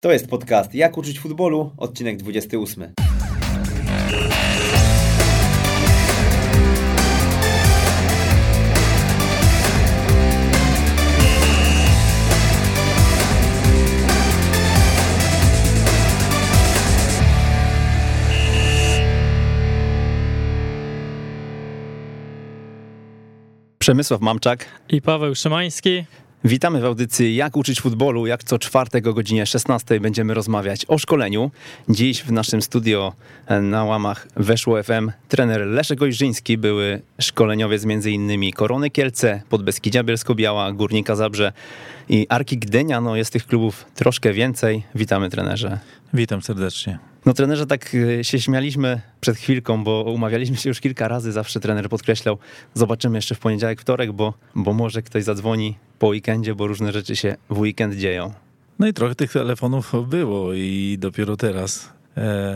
[0.00, 2.92] To jest podcast Jak uczyć futbolu, odcinek 28.
[23.78, 24.66] Przemysław Mamczak.
[24.88, 26.04] I Paweł Szymański.
[26.44, 28.26] Witamy w audycji Jak uczyć futbolu.
[28.26, 31.50] Jak co czwartek o godzinie 16 będziemy rozmawiać o szkoleniu.
[31.88, 33.12] Dziś w naszym studio
[33.46, 38.52] e, na łamach Weszło FM trener Leszek Ojrzyński, były szkoleniowiec m.in.
[38.52, 41.52] Korony Kielce, Podbeskidzia Bielsko-Biała, Górnika Zabrze
[42.08, 43.00] i Arki Gdynia.
[43.00, 44.82] No jest tych klubów troszkę więcej.
[44.94, 45.78] Witamy trenerze.
[46.14, 46.98] Witam serdecznie.
[47.26, 51.60] No trenerze, tak e, się śmialiśmy przed chwilką, bo umawialiśmy się już kilka razy, zawsze
[51.60, 52.38] trener podkreślał,
[52.74, 57.16] zobaczymy jeszcze w poniedziałek, wtorek, bo, bo może ktoś zadzwoni po weekendzie, bo różne rzeczy
[57.16, 58.32] się w weekend dzieją.
[58.78, 61.97] No i trochę tych telefonów było i dopiero teraz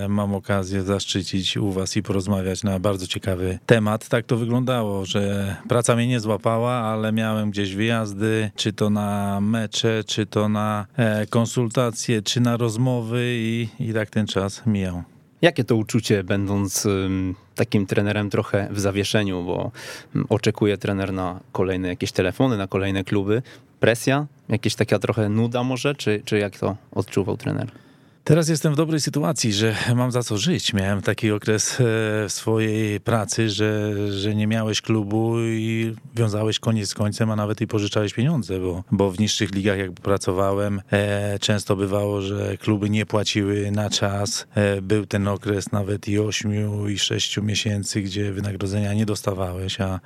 [0.09, 4.09] mam okazję zaszczycić u was i porozmawiać na bardzo ciekawy temat.
[4.09, 9.41] Tak to wyglądało, że praca mnie nie złapała, ale miałem gdzieś wyjazdy, czy to na
[9.41, 15.03] mecze, czy to na e, konsultacje, czy na rozmowy i, i tak ten czas mijał.
[15.43, 16.89] Jakie to uczucie, będąc
[17.55, 19.71] takim trenerem trochę w zawieszeniu, bo
[20.29, 23.43] oczekuje trener na kolejne jakieś telefony, na kolejne kluby?
[23.81, 24.27] Presja?
[24.49, 25.95] Jakieś taka trochę nuda może?
[25.95, 27.71] Czy, czy jak to odczuwał trener?
[28.25, 30.73] Teraz jestem w dobrej sytuacji, że mam za co żyć.
[30.73, 31.77] Miałem taki okres e,
[32.29, 37.61] w swojej pracy, że, że nie miałeś klubu i wiązałeś koniec z końcem, a nawet
[37.61, 42.91] i pożyczałeś pieniądze, bo, bo w niższych ligach jak pracowałem, e, często bywało, że kluby
[42.91, 44.47] nie płaciły na czas.
[44.55, 50.01] E, był ten okres nawet i ośmiu i sześciu miesięcy, gdzie wynagrodzenia nie dostawałeś, a,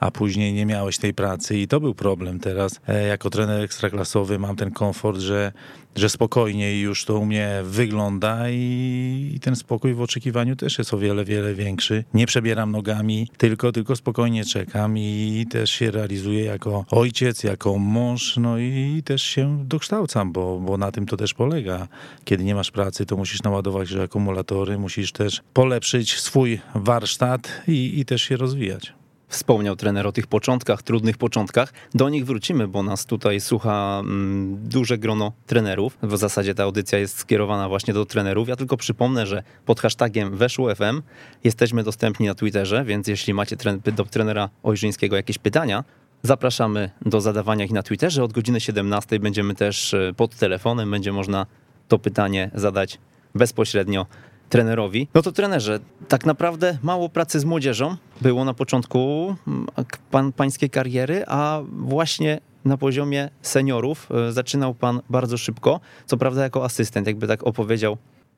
[0.00, 2.80] a później nie miałeś tej pracy i to był problem teraz.
[3.08, 5.52] Jako trener ekstraklasowy mam ten komfort, że,
[5.96, 10.94] że spokojniej już to u mnie wygląda i, i ten spokój w oczekiwaniu też jest
[10.94, 12.04] o wiele, wiele większy.
[12.14, 18.36] Nie przebieram nogami, tylko, tylko spokojnie czekam i też się realizuję jako ojciec, jako mąż,
[18.36, 21.88] no i też się dokształcam, bo, bo na tym to też polega.
[22.24, 28.04] Kiedy nie masz pracy, to musisz naładować akumulatory, musisz też polepszyć swój warsztat i, i
[28.04, 28.99] też się rozwijać.
[29.30, 31.72] Wspomniał trener o tych początkach, trudnych początkach.
[31.94, 35.98] Do nich wrócimy, bo nas tutaj słucha mm, duże grono trenerów.
[36.02, 38.48] W zasadzie ta audycja jest skierowana właśnie do trenerów.
[38.48, 41.02] Ja tylko przypomnę, że pod hashtagiem Weszło FM
[41.44, 43.56] jesteśmy dostępni na Twitterze, więc jeśli macie
[43.96, 45.84] do trenera Ojrzyńskiego jakieś pytania,
[46.22, 48.24] zapraszamy do zadawania ich na Twitterze.
[48.24, 51.46] Od godziny 17 będziemy też e, pod telefonem, będzie można
[51.88, 52.98] to pytanie zadać
[53.34, 54.06] bezpośrednio
[54.50, 55.08] trenerowi.
[55.14, 59.66] No to trenerze, tak naprawdę mało pracy z młodzieżą było na początku mm,
[60.10, 66.42] pan, pańskiej kariery, a właśnie na poziomie seniorów e, zaczynał pan bardzo szybko, co prawda
[66.42, 67.96] jako asystent, jakby tak opowiedział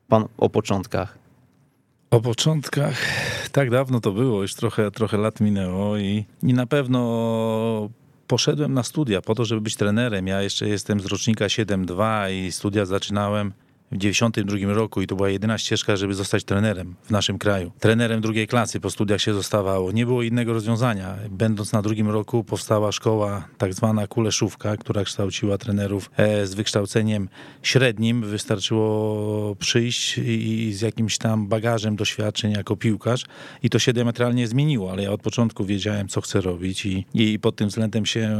[0.08, 1.18] pan o początkach.
[2.10, 2.96] O początkach,
[3.52, 7.90] tak dawno to było, już trochę, trochę lat minęło i, i na pewno
[8.26, 10.26] poszedłem na studia po to, żeby być trenerem.
[10.26, 13.52] Ja jeszcze jestem z rocznika 7.2 i studia zaczynałem
[13.92, 17.72] w 92 roku i to była jedyna ścieżka, żeby zostać trenerem w naszym kraju.
[17.80, 19.92] Trenerem drugiej klasy po studiach się zostawało.
[19.92, 21.16] Nie było innego rozwiązania.
[21.30, 27.28] Będąc na drugim roku powstała szkoła tak zwana Kuleszówka, która kształciła trenerów e, z wykształceniem
[27.62, 28.22] średnim.
[28.22, 33.24] Wystarczyło przyjść i z jakimś tam bagażem doświadczeń jako piłkarz
[33.62, 37.38] i to się diametralnie zmieniło, ale ja od początku wiedziałem, co chcę robić i, i
[37.38, 38.38] pod tym względem się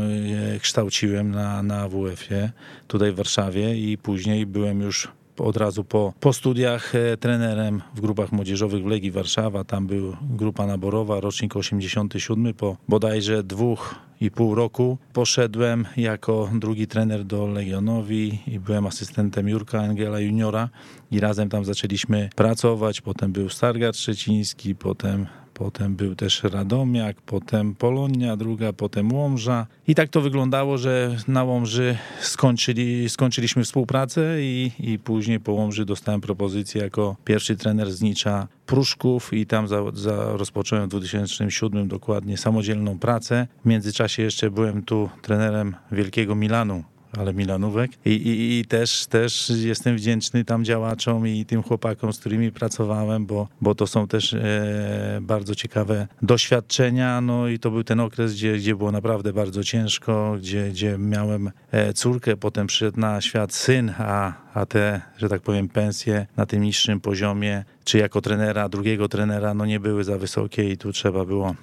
[0.55, 2.53] e, kształciłem na, na WF-ie
[2.89, 5.09] tutaj w Warszawie i później byłem już
[5.43, 9.65] od razu po, po studiach e, trenerem w grupach młodzieżowych w Legii Warszawa.
[9.65, 12.55] Tam był grupa naborowa, rocznik 87.
[12.55, 19.49] Po bodajże dwóch i pół roku poszedłem jako drugi trener do Legionowi i byłem asystentem
[19.49, 20.69] Jurka Angela Juniora
[21.11, 23.01] i razem tam zaczęliśmy pracować.
[23.01, 25.27] Potem był Stargard Szczeciński, potem
[25.63, 29.67] potem był też Radomiak, potem Polonia druga, potem Łomża.
[29.87, 35.85] I tak to wyglądało, że na Łomży skończyli, skończyliśmy współpracę i, i później po Łomży
[35.85, 41.89] dostałem propozycję jako pierwszy trener z Nicza Pruszków i tam za, za rozpocząłem w 2007
[41.89, 43.47] dokładnie samodzielną pracę.
[43.65, 46.85] W międzyczasie jeszcze byłem tu trenerem Wielkiego Milanu
[47.19, 47.91] ale Milanówek.
[48.05, 53.27] I, i, I, też, też jestem wdzięczny tam działaczom i tym chłopakom, z którymi pracowałem,
[53.27, 57.21] bo, bo to są też e, bardzo ciekawe doświadczenia.
[57.21, 61.51] No i to był ten okres, gdzie, gdzie było naprawdę bardzo ciężko, gdzie, gdzie miałem
[61.71, 66.47] e, córkę, potem przyszedł na świat syn, a, a te, że tak powiem, pensje na
[66.47, 70.93] tym niższym poziomie, czy jako trenera, drugiego trenera, no nie były za wysokie i tu
[70.93, 71.55] trzeba było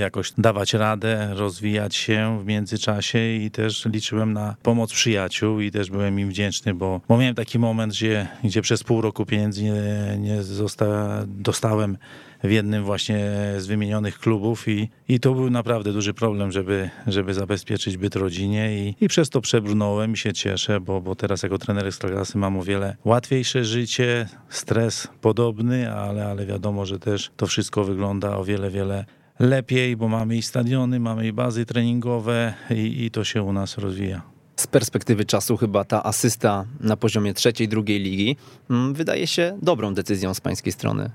[0.00, 5.90] jakoś dawać radę, rozwijać się w międzyczasie i też liczyłem na pomoc przyjaciół i też
[5.90, 10.18] byłem im wdzięczny, bo, bo miałem taki moment, gdzie, gdzie przez pół roku pieniędzy nie,
[10.18, 10.86] nie zosta,
[11.26, 11.96] dostałem
[12.44, 17.34] w jednym właśnie z wymienionych klubów i, i to był naprawdę duży problem, żeby, żeby
[17.34, 21.58] zabezpieczyć byt rodzinie i, i przez to przebrnąłem i się cieszę, bo, bo teraz jako
[21.58, 27.46] trener Ekstraklasy mam o wiele łatwiejsze życie, stres podobny, ale, ale wiadomo, że też to
[27.46, 29.04] wszystko wygląda o wiele, wiele
[29.38, 33.78] lepiej, bo mamy i stadiony, mamy i bazy treningowe i, i to się u nas
[33.78, 34.22] rozwija.
[34.56, 38.36] Z perspektywy czasu chyba ta asysta na poziomie trzeciej, drugiej ligi
[38.70, 41.10] mm, wydaje się dobrą decyzją z pańskiej strony.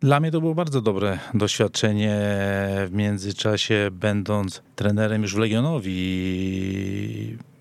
[0.00, 2.16] Dla mnie to było bardzo dobre doświadczenie
[2.86, 5.96] w międzyczasie, będąc trenerem już w Legionowi.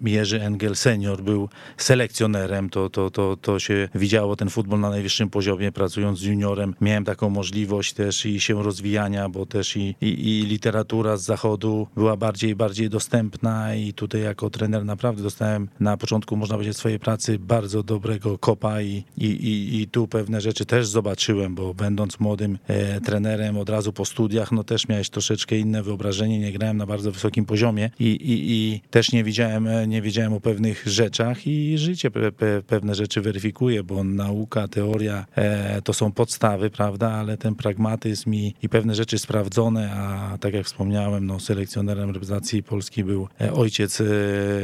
[0.02, 5.30] Jerzy Engel senior był selekcjonerem, to, to, to, to się widziało ten futbol na najwyższym
[5.30, 6.76] poziomie, pracując z juniorem.
[6.82, 11.88] Miałem taką możliwość też i się rozwijania, bo też i, i, i literatura z zachodu
[11.96, 17.00] była bardziej bardziej dostępna i tutaj jako trener naprawdę dostałem na początku, można powiedzieć, swojej
[17.00, 22.20] pracy bardzo dobrego kopa i, i, i, i tu pewne rzeczy też zobaczyłem, bo będąc
[22.20, 26.78] młodym e, trenerem od razu po studiach, no też miałeś troszeczkę inne wyobrażenie, nie grałem
[26.78, 30.88] na bardzo wysokim poziomie i, i, i też nie widziałem, e, nie wiedziałem o pewnych
[30.88, 36.70] rzeczach i życie pe, pe, pewne rzeczy weryfikuje, bo nauka, teoria e, to są podstawy,
[36.70, 42.10] prawda, ale ten pragmatyzm i, i pewne rzeczy sprawdzone, a tak jak wspomniałem, no selekcjonerem
[42.10, 44.06] reprezentacji Polski był e, ojciec e,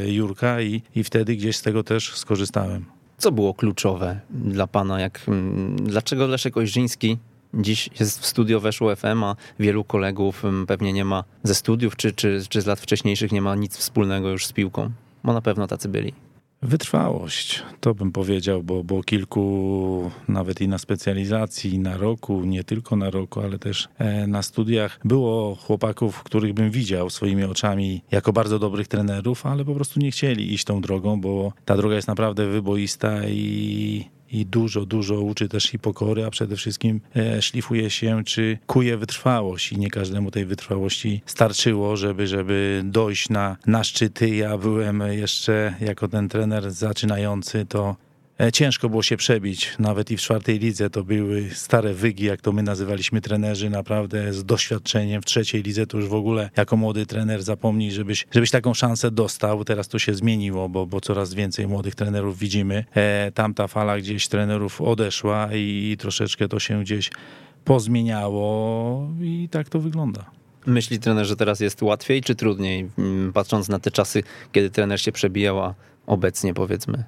[0.08, 2.86] Jurka i, i wtedy gdzieś z tego też skorzystałem.
[3.18, 5.00] Co było kluczowe dla pana?
[5.00, 7.18] Jak, mm, dlaczego Leszek Ojrzyński
[7.54, 11.96] dziś jest w studio weszło FM, a wielu kolegów mm, pewnie nie ma ze studiów,
[11.96, 14.92] czy, czy, czy z lat wcześniejszych nie ma nic wspólnego już z piłką?
[15.24, 16.14] Bo na pewno tacy byli.
[16.64, 22.96] Wytrwałość, to bym powiedział, bo, bo kilku nawet i na specjalizacji, na roku, nie tylko
[22.96, 28.34] na roku, ale też e, na studiach było chłopaków, których bym widział swoimi oczami jako
[28.34, 32.08] bardzo dobrych trenerów, ale po prostu nie chcieli iść tą drogą, bo ta droga jest
[32.08, 37.90] naprawdę wyboista i i dużo, dużo uczy też i pokory, a przede wszystkim e, szlifuje
[37.90, 43.84] się, czy kuje wytrwałość i nie każdemu tej wytrwałości starczyło, żeby, żeby dojść na, na
[43.84, 44.30] szczyty.
[44.30, 47.96] Ja byłem jeszcze jako ten trener zaczynający, to
[48.54, 52.52] ciężko było się przebić, nawet i w czwartej lidze to były stare wygi, jak to
[52.52, 55.22] my nazywaliśmy trenerzy, naprawdę z doświadczeniem.
[55.22, 59.12] W trzeciej lidze to już w ogóle jako młody trener zapomnij, żebyś, żebyś taką szansę
[59.12, 59.66] dostał.
[59.66, 62.86] Teraz to się zmieniło, bo, bo coraz więcej młodych trenerów widzimy.
[62.96, 67.10] E, tamta fala gdzieś trenerów odeszła i troszeczkę to się gdzieś
[67.66, 70.26] pozmieniało i tak to wygląda.
[70.66, 75.02] Myśli trener, że teraz jest łatwiej czy trudniej, mm, patrząc na te czasy, kiedy trener
[75.02, 75.76] się przebijał, a
[76.08, 77.04] obecnie powiedzmy?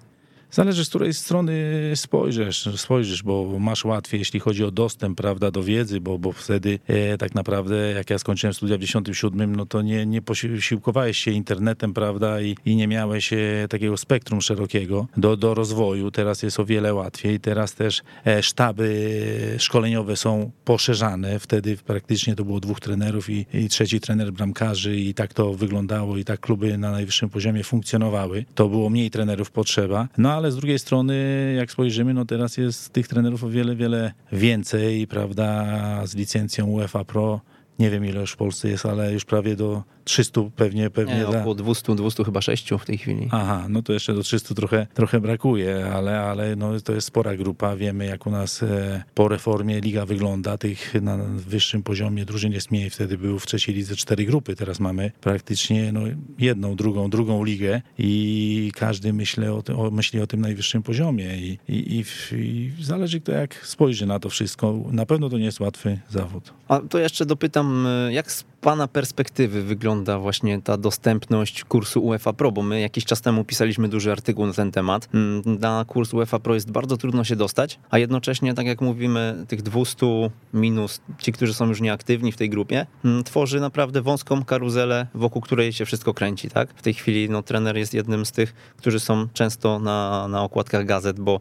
[0.53, 1.53] Zależy z której strony
[1.95, 6.79] spojrzysz, spojrzysz, bo masz łatwiej, jeśli chodzi o dostęp, prawda, do wiedzy, bo, bo wtedy
[6.87, 11.31] e, tak naprawdę, jak ja skończyłem studia w 97, no to nie, nie posiłkowałeś się
[11.31, 13.37] internetem, prawda, i, i nie miałeś e,
[13.69, 16.11] takiego spektrum szerokiego do, do rozwoju.
[16.11, 17.39] Teraz jest o wiele łatwiej.
[17.39, 21.39] Teraz też e, sztaby szkoleniowe są poszerzane.
[21.39, 26.17] Wtedy praktycznie to było dwóch trenerów i, i trzeci trener bramkarzy i tak to wyglądało
[26.17, 28.45] i tak kluby na najwyższym poziomie funkcjonowały.
[28.55, 30.07] To było mniej trenerów potrzeba.
[30.17, 31.15] No ale ale z drugiej strony,
[31.57, 35.65] jak spojrzymy, no teraz jest tych trenerów o wiele, wiele więcej, prawda,
[36.05, 37.41] z licencją UEFA Pro.
[37.79, 40.89] Nie wiem ile już w Polsce jest, ale już prawie do 300 pewnie.
[40.89, 43.27] pewnie Nie, około 200, 200 chyba 6 w tej chwili.
[43.31, 47.35] Aha, no to jeszcze do 300 trochę, trochę brakuje, ale, ale no, to jest spora
[47.35, 47.75] grupa.
[47.75, 50.57] Wiemy jak u nas e, po reformie liga wygląda.
[50.57, 52.89] Tych na wyższym poziomie drużyn jest mniej.
[52.89, 56.01] Wtedy był w trzeciej lidze cztery grupy, teraz mamy praktycznie no,
[56.39, 61.37] jedną, drugą, drugą ligę i każdy myśli o, tym, o, myśli o tym najwyższym poziomie
[61.37, 64.79] I, i, i, i zależy kto jak spojrzy na to wszystko.
[64.91, 66.53] Na pewno to nie jest łatwy zawód.
[66.67, 72.33] A to jeszcze dopytam, e, jak z Pana perspektywy wygląda właśnie ta dostępność kursu UEFA
[72.33, 72.51] Pro?
[72.51, 75.09] Bo my jakiś czas temu pisaliśmy duży artykuł na ten temat.
[75.13, 79.45] Mm, na kurs UEFA Pro jest bardzo trudno się dostać, a jednocześnie, tak jak mówimy,
[79.47, 80.05] tych 200
[80.53, 85.41] minus ci, którzy są już nieaktywni w tej grupie, mm, tworzy naprawdę wąską karuzelę, wokół
[85.41, 86.49] której się wszystko kręci.
[86.49, 86.73] Tak?
[86.75, 90.85] W tej chwili no, trener jest jednym z tych, którzy są często na, na okładkach
[90.85, 91.39] gazet, bo,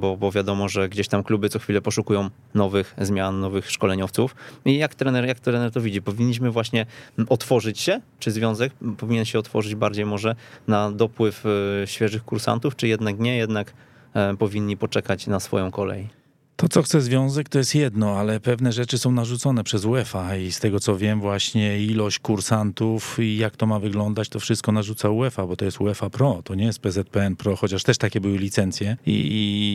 [0.00, 4.34] bo, bo wiadomo, że gdzieś tam kluby co chwilę poszukują nowych zmian, nowych szkoleniowców.
[4.64, 6.02] I jak trener, jak trener to widzi?
[6.02, 6.86] Powinien powinniśmy właśnie
[7.28, 10.36] otworzyć się, czy związek powinien się otworzyć bardziej może
[10.68, 13.72] na dopływ e, świeżych kursantów, czy jednak nie, jednak
[14.14, 16.19] e, powinni poczekać na swoją kolej?
[16.60, 20.52] To, co chce związek, to jest jedno, ale pewne rzeczy są narzucone przez UEFA i
[20.52, 25.10] z tego, co wiem, właśnie ilość kursantów i jak to ma wyglądać, to wszystko narzuca
[25.10, 28.38] UEFA, bo to jest UEFA Pro, to nie jest PZPN Pro, chociaż też takie były
[28.38, 29.12] licencje i,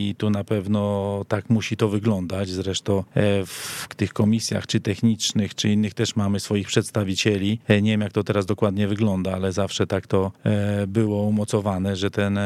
[0.09, 2.49] i tu na pewno tak musi to wyglądać.
[2.49, 3.03] Zresztą e,
[3.45, 7.59] w tych komisjach, czy technicznych, czy innych też mamy swoich przedstawicieli.
[7.67, 11.95] E, nie wiem, jak to teraz dokładnie wygląda, ale zawsze tak to e, było umocowane,
[11.95, 12.39] że ten,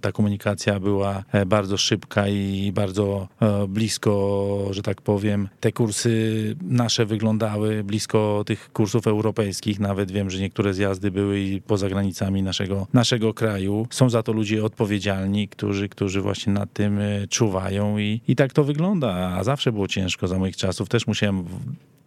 [0.00, 3.28] ta komunikacja była bardzo szybka i bardzo
[3.74, 9.80] blisko, że tak powiem, te kursy nasze wyglądały blisko tych kursów europejskich.
[9.80, 13.86] Nawet wiem, że niektóre zjazdy były i poza granicami naszego, naszego kraju.
[13.90, 18.52] Są za to ludzie odpowiedzialni, którzy, którzy właśnie nad tym e, czuwają i, i tak
[18.52, 19.14] to wygląda.
[19.14, 20.88] A zawsze było ciężko za moich czasów.
[20.88, 21.44] Też musiałem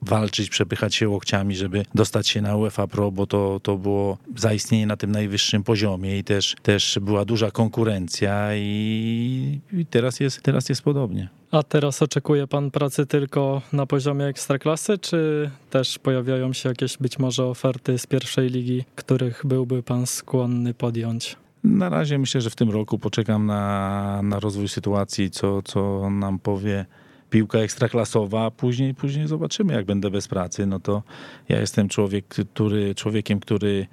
[0.02, 4.88] walczyć, przepychać się łokciami, żeby dostać się na UEFA Pro, bo to, to było zaistnienie
[4.88, 10.70] na tym najwyższym poziomie i też, też była duża konkurencja i, i teraz, jest, teraz
[10.70, 11.30] jest podobnie.
[11.52, 17.20] A teraz oczekuje pan pracy tylko na poziomie ekstraklasy, czy też pojawiają się jakieś być
[17.20, 21.36] może oferty z pierwszej ligi, których byłby pan skłonny podjąć?
[21.64, 26.40] Na razie myślę, że w tym roku poczekam na, na rozwój sytuacji, co, co nam
[26.40, 26.86] powie
[27.30, 30.66] piłka ekstraklasowa, później, później zobaczymy, jak będę bez pracy.
[30.66, 31.04] No to
[31.50, 33.88] ja jestem człowiek, który, człowiekiem, który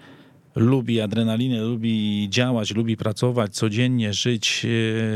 [0.57, 4.67] lubi adrenalinę, lubi działać, lubi pracować, codziennie żyć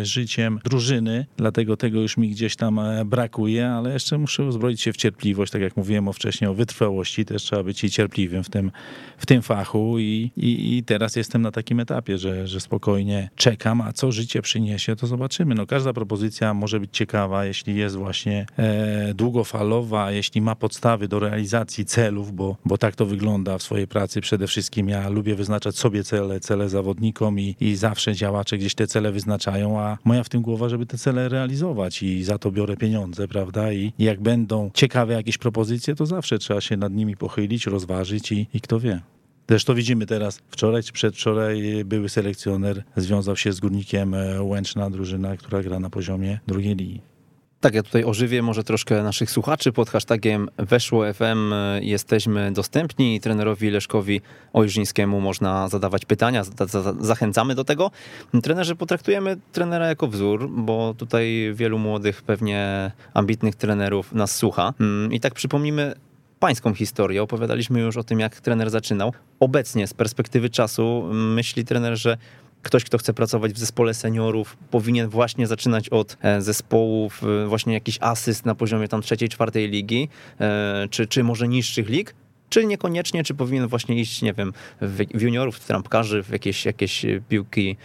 [0.01, 4.81] e, życiem drużyny, dlatego tego już mi gdzieś tam e, brakuje, ale jeszcze muszę uzbroić
[4.81, 8.45] się w cierpliwość, tak jak mówiłem o wcześniej, o wytrwałości, też trzeba być i cierpliwym
[8.45, 8.71] w tym,
[9.19, 13.81] w tym fachu i, i, i teraz jestem na takim etapie, że, że spokojnie czekam,
[13.81, 15.55] a co życie przyniesie, to zobaczymy.
[15.55, 21.19] No, każda propozycja może być ciekawa, jeśli jest właśnie e, długofalowa, jeśli ma podstawy do
[21.19, 24.21] realizacji celów, bo, bo tak to wygląda w swojej pracy.
[24.21, 28.87] Przede wszystkim ja lubię wyznaczać sobie cele, cele zawodnikom i, i zawsze działacze gdzieś te
[28.87, 32.77] cele wyznaczają, a moja w tym głowa, żeby te cele realizować i za to biorę
[32.77, 33.73] pieniądze, prawda?
[33.73, 38.33] I, i jak będą ciekawe jakieś propozycje, to zawsze trzeba się nad nimi pochylić, rozważyć
[38.33, 39.01] i, i kto wie.
[39.49, 45.37] Zresztą widzimy teraz, wczoraj czy przedwczoraj były selekcjoner związał się z Górnikiem e, Łęczna, drużyna,
[45.37, 47.01] która gra na poziomie drugiej ligi.
[47.61, 49.73] Tak, ja tutaj ożywię może troszkę naszych słuchaczy.
[49.73, 53.21] Pod hashtagiem Weszło FM jesteśmy dostępni.
[53.21, 54.21] Trenerowi Leszkowi
[54.53, 56.43] Ojrzyńskiemu można zadawać pytania,
[57.01, 57.91] zachęcamy do tego.
[58.43, 64.75] Trenerzy potraktujemy trenera jako wzór, bo tutaj wielu młodych, pewnie ambitnych trenerów nas słucha.
[64.81, 65.95] Mm, I tak przypomnimy
[66.39, 67.23] pańską historię.
[67.23, 69.13] Opowiadaliśmy już o tym, jak trener zaczynał.
[69.41, 72.17] Obecnie z perspektywy czasu myśli trener, że
[72.63, 77.75] ktoś, kto chce pracować w zespole seniorów, powinien właśnie zaczynać od e, zespołów, e, właśnie
[77.75, 80.09] jakiś asyst na poziomie tam trzeciej, czwartej ligi,
[80.41, 82.15] e, czy, czy może niższych lig,
[82.49, 87.07] czy niekoniecznie, czy powinien właśnie iść, nie wiem, w juniorów, w trampkarzy, w jakieś, jakieś
[87.29, 87.77] piłki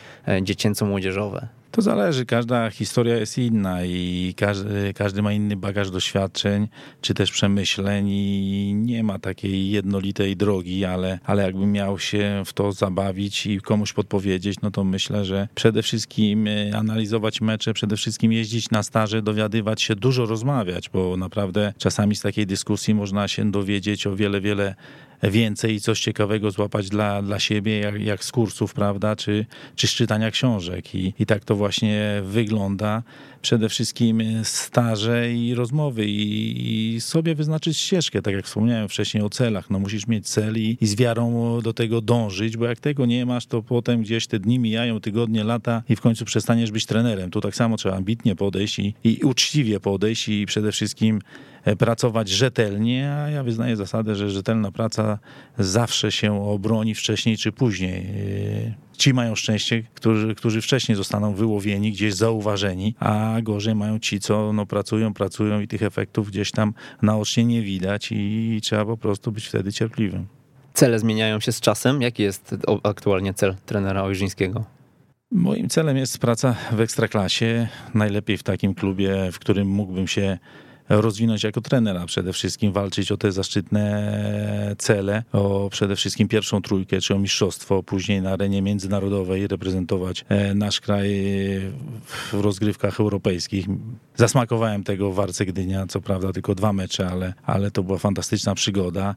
[0.41, 1.47] dziecięco-młodzieżowe.
[1.73, 6.67] To zależy, każda historia jest inna i każdy, każdy ma inny bagaż doświadczeń,
[7.01, 12.53] czy też przemyśleń i nie ma takiej jednolitej drogi, ale, ale jakbym miał się w
[12.53, 17.97] to zabawić i komuś podpowiedzieć, no to myślę, że przede wszystkim e, analizować mecze, przede
[17.97, 23.27] wszystkim jeździć na staże, dowiadywać się, dużo rozmawiać, bo naprawdę czasami z takiej dyskusji można
[23.27, 24.75] się dowiedzieć o wiele, wiele
[25.31, 29.87] więcej i coś ciekawego złapać dla, dla siebie, jak, jak z kursów, prawda, czy, czy
[29.87, 30.95] z czytania książek.
[30.95, 33.03] I, I tak to właśnie wygląda.
[33.41, 39.29] Przede wszystkim staże i rozmowy i, i sobie wyznaczyć ścieżkę, tak jak wspomniałem wcześniej o
[39.29, 39.69] celach.
[39.69, 43.25] No musisz mieć cel i, i z wiarą do tego dążyć, bo jak tego nie
[43.25, 47.31] masz, to potem gdzieś te dni mijają, tygodnie, lata i w końcu przestaniesz być trenerem.
[47.31, 51.21] Tu tak samo trzeba ambitnie podejść i, i uczciwie podejść i przede wszystkim
[51.77, 55.19] pracować rzetelnie, a ja wyznaję zasadę, że rzetelna praca
[55.59, 58.05] zawsze się obroni wcześniej czy później.
[58.67, 64.19] E, ci mają szczęście, którzy, którzy wcześniej zostaną wyłowieni, gdzieś zauważeni, a gorzej mają ci,
[64.19, 68.97] co no, pracują, pracują i tych efektów gdzieś tam naocznie nie widać i trzeba po
[68.97, 70.27] prostu być wtedy cierpliwym.
[70.73, 72.01] Cele zmieniają się z czasem.
[72.01, 74.65] Jaki jest aktualnie cel trenera Ojrzyńskiego?
[75.31, 80.37] Moim celem jest praca w ekstraklasie, najlepiej w takim klubie, w którym mógłbym się
[80.89, 87.01] rozwinąć jako trenera przede wszystkim, walczyć o te zaszczytne cele, o przede wszystkim pierwszą trójkę,
[87.01, 91.09] czy o mistrzostwo, później na arenie międzynarodowej reprezentować e, nasz kraj
[92.07, 93.65] w rozgrywkach europejskich.
[94.15, 98.55] Zasmakowałem tego w Warce Gdynia, co prawda tylko dwa mecze, ale, ale to była fantastyczna
[98.55, 99.15] przygoda.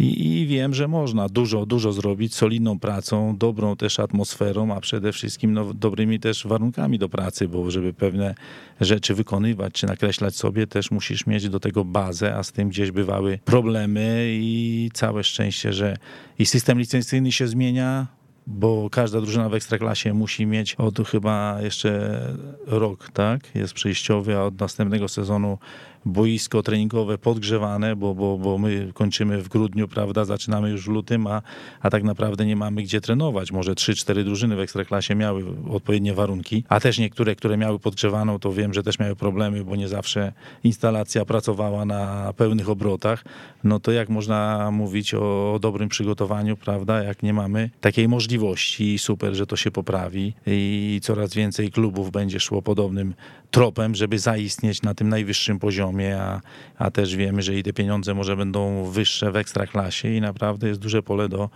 [0.00, 5.12] I, I, wiem, że można dużo, dużo zrobić solidną pracą, dobrą też atmosferą, a przede
[5.12, 8.34] wszystkim no, dobrymi też warunkami do pracy, bo żeby pewne
[8.80, 12.90] rzeczy wykonywać czy nakreślać sobie, też musisz mieć do tego bazę, a z tym gdzieś
[12.90, 15.96] bywały problemy i całe szczęście, że
[16.38, 18.06] i system licencyjny się zmienia,
[18.46, 22.20] bo każda drużyna w Ekstraklasie musi mieć od chyba jeszcze
[22.66, 23.54] rok, tak?
[23.54, 25.58] Jest przejściowy, a od następnego sezonu
[26.04, 31.26] boisko treningowe podgrzewane, bo, bo, bo my kończymy w grudniu, prawda, zaczynamy już w lutym,
[31.26, 31.42] a,
[31.80, 33.52] a tak naprawdę nie mamy gdzie trenować.
[33.52, 38.52] Może 3-4 drużyny w Ekstraklasie miały odpowiednie warunki, a też niektóre, które miały podgrzewaną, to
[38.52, 40.32] wiem, że też miały problemy, bo nie zawsze
[40.64, 43.24] instalacja pracowała na pełnych obrotach.
[43.64, 48.98] No to jak można mówić o dobrym przygotowaniu, prawda, jak nie mamy takiej możliwości.
[48.98, 53.14] Super, że to się poprawi i coraz więcej klubów będzie szło podobnym
[53.50, 56.40] tropem, żeby zaistnieć na tym najwyższym poziomie, a,
[56.78, 60.80] a też wiemy, że i te pieniądze może będą wyższe w ekstraklasie i naprawdę jest
[60.80, 61.50] duże pole do,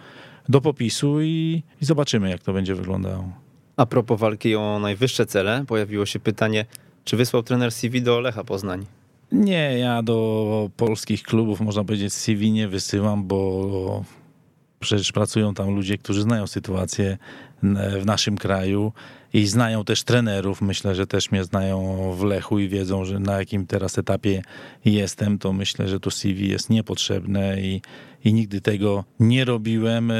[0.48, 3.28] do popisu i, i zobaczymy, jak to będzie wyglądało.
[3.76, 6.66] A propos walki o najwyższe cele, pojawiło się pytanie,
[7.04, 8.86] czy wysłał trener CV do Lecha Poznań?
[9.32, 14.04] Nie, ja do polskich klubów, można powiedzieć, CV nie wysyłam, bo
[14.80, 17.18] przecież pracują tam ludzie, którzy znają sytuację
[18.00, 18.92] w naszym kraju
[19.34, 20.62] i znają też trenerów.
[20.62, 24.42] Myślę, że też mnie znają w Lechu i wiedzą, że na jakim teraz etapie
[24.84, 27.82] jestem, to myślę, że to CV jest niepotrzebne i,
[28.24, 30.16] i nigdy tego nie robiłem, e,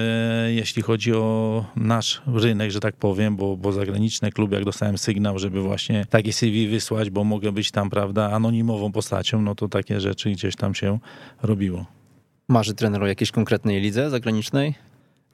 [0.49, 5.39] jeśli chodzi o nasz rynek, że tak powiem, bo, bo zagraniczne kluby, jak dostałem sygnał,
[5.39, 10.01] żeby właśnie takie CV wysłać, bo mogę być tam, prawda, anonimową postacią, no to takie
[10.01, 10.99] rzeczy gdzieś tam się
[11.43, 11.87] robiło.
[12.49, 14.75] Marzy trener o jakiejś konkretnej lidze zagranicznej?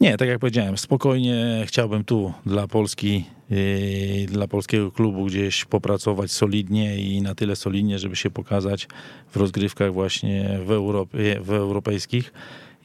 [0.01, 6.33] Nie, tak jak powiedziałem, spokojnie chciałbym tu dla Polski, yy, dla polskiego klubu gdzieś popracować
[6.33, 8.89] solidnie i na tyle solidnie, żeby się pokazać
[9.31, 12.33] w rozgrywkach właśnie w, Europie, w europejskich.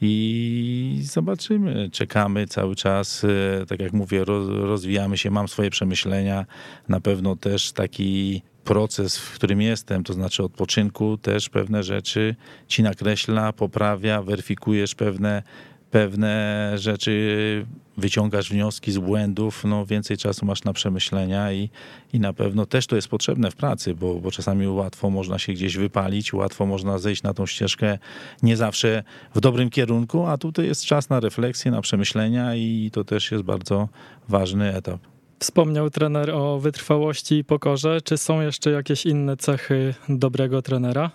[0.00, 3.22] I zobaczymy, czekamy cały czas.
[3.22, 6.46] Yy, tak jak mówię, rozwijamy się, mam swoje przemyślenia.
[6.88, 12.34] Na pewno też taki proces, w którym jestem, to znaczy odpoczynku, też pewne rzeczy
[12.68, 15.42] ci nakreśla, poprawia, weryfikujesz pewne
[15.90, 17.66] pewne rzeczy,
[17.96, 21.70] wyciągasz wnioski z błędów, no więcej czasu masz na przemyślenia i,
[22.12, 25.52] i na pewno też to jest potrzebne w pracy, bo, bo czasami łatwo można się
[25.52, 27.98] gdzieś wypalić, łatwo można zejść na tą ścieżkę
[28.42, 29.02] nie zawsze
[29.34, 33.44] w dobrym kierunku, a tutaj jest czas na refleksję, na przemyślenia i to też jest
[33.44, 33.88] bardzo
[34.28, 35.00] ważny etap.
[35.38, 38.00] Wspomniał trener o wytrwałości i pokorze.
[38.00, 41.10] Czy są jeszcze jakieś inne cechy dobrego trenera?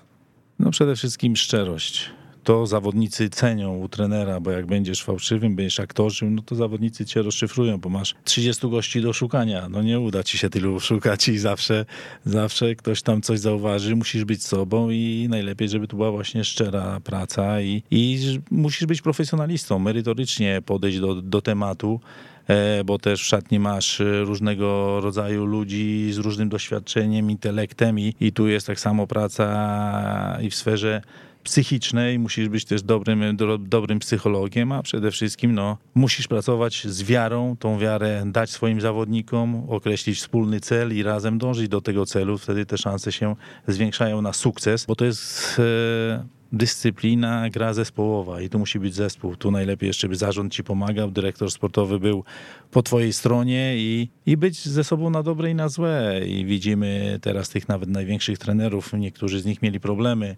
[0.60, 2.12] No przede wszystkim szczerość
[2.43, 7.21] to zawodnicy cenią u trenera, bo jak będziesz fałszywym, będziesz aktorzem, no to zawodnicy cię
[7.21, 9.69] rozszyfrują, bo masz 30 gości do szukania.
[9.69, 11.86] No nie uda ci się tylu szukać i zawsze,
[12.25, 17.00] zawsze ktoś tam coś zauważy, musisz być sobą i najlepiej, żeby to była właśnie szczera
[17.03, 18.20] praca i, i
[18.51, 22.00] musisz być profesjonalistą, merytorycznie podejść do, do tematu
[22.48, 28.31] e, bo też w szatni masz różnego rodzaju ludzi z różnym doświadczeniem, intelektem i, i
[28.31, 31.01] tu jest tak samo praca i w sferze
[31.44, 37.04] psychicznej, musisz być też dobrym, do, dobrym psychologiem, a przede wszystkim no, musisz pracować z
[37.04, 42.38] wiarą, tą wiarę dać swoim zawodnikom, określić wspólny cel i razem dążyć do tego celu.
[42.38, 43.36] Wtedy te szanse się
[43.68, 45.60] zwiększają na sukces, bo to jest...
[45.60, 49.36] E, dyscyplina, gra zespołowa i tu musi być zespół.
[49.36, 52.24] Tu najlepiej jeszcze, by zarząd ci pomagał, dyrektor sportowy był
[52.72, 56.22] po twojej stronie i, i być ze sobą na dobre i na złe.
[56.27, 60.36] I widzimy teraz tych nawet największych trenerów, niektórzy z nich mieli problemy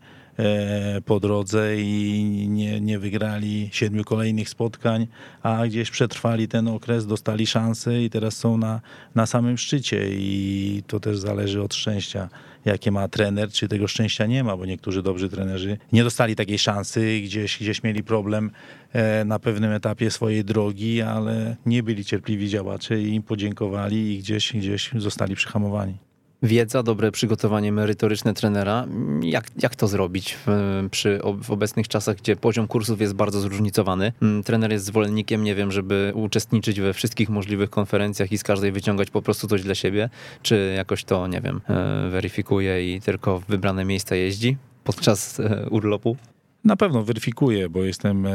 [1.06, 5.08] po drodze i nie, nie wygrali siedmiu kolejnych spotkań,
[5.44, 8.82] a gdzieś przetrwali ten okres, dostali szansę i teraz są na,
[9.16, 10.08] na samym szczycie.
[10.12, 12.30] I to też zależy od szczęścia
[12.66, 16.60] jakie ma trener, czy tego szczęścia nie ma, bo niektórzy dobrzy trenerzy nie dostali takiej
[16.60, 18.52] szansy, gdzieś, gdzieś mieli problem
[18.94, 24.20] e, na pewnym etapie swojej drogi, ale nie byli cierpliwi działacze i im podziękowali i
[24.20, 26.13] gdzieś, gdzieś zostali przyhamowani
[26.44, 28.88] wiedza, dobre przygotowanie merytoryczne trenera.
[29.22, 30.48] Jak, jak to zrobić w,
[30.92, 34.12] przy w obecnych czasach, gdzie poziom kursów jest bardzo zróżnicowany?
[34.22, 38.72] Mm, trener jest zwolennikiem, nie wiem, żeby uczestniczyć we wszystkich możliwych konferencjach i z każdej
[38.72, 40.10] wyciągać po prostu coś dla siebie,
[40.42, 45.70] czy jakoś to, nie wiem, e, weryfikuje i tylko w wybrane miejsca jeździ podczas e,
[45.70, 46.18] urlopu?
[46.64, 48.32] Na pewno weryfikuję, bo jestem, e,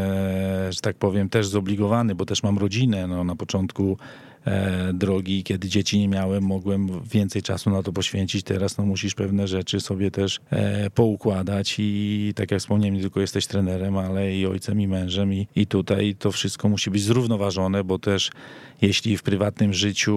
[0.72, 3.06] że tak powiem, też zobligowany, bo też mam rodzinę.
[3.06, 3.98] No, na początku
[4.94, 8.42] drogi, kiedy dzieci nie miałem, mogłem więcej czasu na to poświęcić.
[8.42, 13.20] Teraz no, musisz pewne rzeczy sobie też e, poukładać i tak jak wspomniałem, nie tylko
[13.20, 17.84] jesteś trenerem, ale i ojcem, i mężem i, i tutaj to wszystko musi być zrównoważone,
[17.84, 18.30] bo też
[18.82, 20.16] jeśli w prywatnym życiu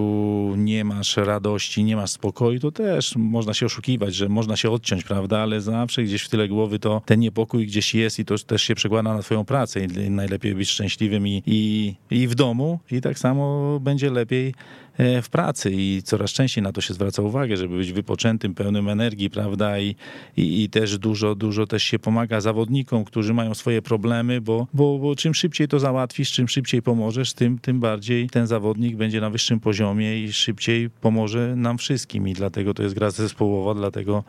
[0.56, 5.04] nie masz radości, nie masz spokoju, to też można się oszukiwać, że można się odciąć,
[5.04, 8.62] prawda, ale zawsze gdzieś w tyle głowy to ten niepokój gdzieś jest i to też
[8.62, 9.84] się przekłada na twoją pracę.
[9.84, 14.54] I najlepiej być szczęśliwym i, i, i w domu i tak samo będzie lepiej
[14.98, 19.30] w pracy i coraz częściej na to się zwraca uwagę, żeby być wypoczętym, pełnym energii,
[19.30, 19.78] prawda?
[19.78, 19.96] I,
[20.36, 24.98] i, i też dużo, dużo też się pomaga zawodnikom, którzy mają swoje problemy, bo, bo,
[24.98, 29.30] bo czym szybciej to załatwisz, czym szybciej pomożesz, tym, tym bardziej ten zawodnik będzie na
[29.30, 32.28] wyższym poziomie i szybciej pomoże nam wszystkim.
[32.28, 34.24] I dlatego to jest gra zespołowa, dlatego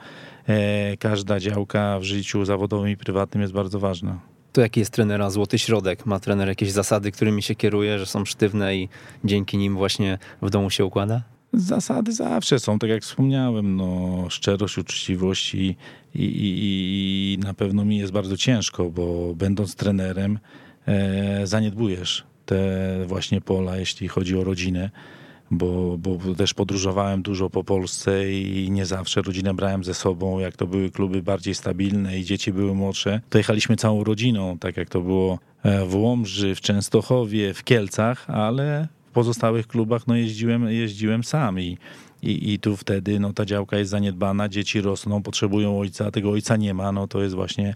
[0.48, 4.33] e, każda działka w życiu zawodowym i prywatnym jest bardzo ważna.
[4.54, 6.06] To jaki jest trenera złoty środek?
[6.06, 8.90] Ma trener jakieś zasady, którymi się kieruje, że są sztywne i
[9.24, 11.22] dzięki nim właśnie w domu się układa?
[11.54, 15.76] Zasady zawsze są, tak jak wspomniałem, no, szczerość, uczciwość i,
[16.16, 20.40] i, i, i na pewno mi jest bardzo ciężko, bo będąc trenerem
[20.88, 22.60] e, zaniedbujesz te
[23.06, 24.90] właśnie pola, jeśli chodzi o rodzinę
[25.58, 30.40] bo, bo też podróżowałem dużo po Polsce i nie zawsze rodzinę brałem ze sobą.
[30.40, 34.78] Jak to były kluby bardziej stabilne i dzieci były młodsze, to jechaliśmy całą rodziną, tak
[34.78, 40.16] jak to było e, w Łomży, w Częstochowie, w Kielcach, ale w pozostałych klubach no
[40.16, 41.78] jeździłem, jeździłem sam i,
[42.24, 46.58] i, i tu wtedy no, ta działka jest zaniedbana, dzieci rosną, potrzebują ojca, tego ojca
[46.58, 47.76] nie ma, no to jest właśnie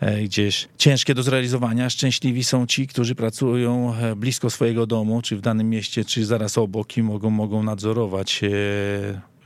[0.00, 1.90] E, gdzieś ciężkie do zrealizowania.
[1.90, 6.58] Szczęśliwi są ci, którzy pracują e, blisko swojego domu, czy w danym mieście, czy zaraz
[6.58, 8.48] obok i mogą, mogą nadzorować e,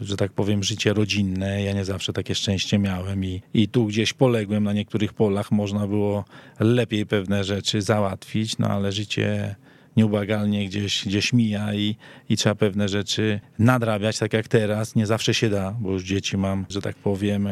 [0.00, 1.62] że tak powiem, życie rodzinne.
[1.62, 5.52] Ja nie zawsze takie szczęście miałem i, i tu gdzieś poległem na niektórych polach.
[5.52, 6.24] Można było
[6.60, 9.56] lepiej pewne rzeczy załatwić, no ale życie
[9.96, 11.96] nieubłagalnie gdzieś, gdzieś mija i,
[12.28, 14.94] i trzeba pewne rzeczy nadrabiać, tak jak teraz.
[14.94, 17.48] Nie zawsze się da, bo już dzieci mam, że tak powiem,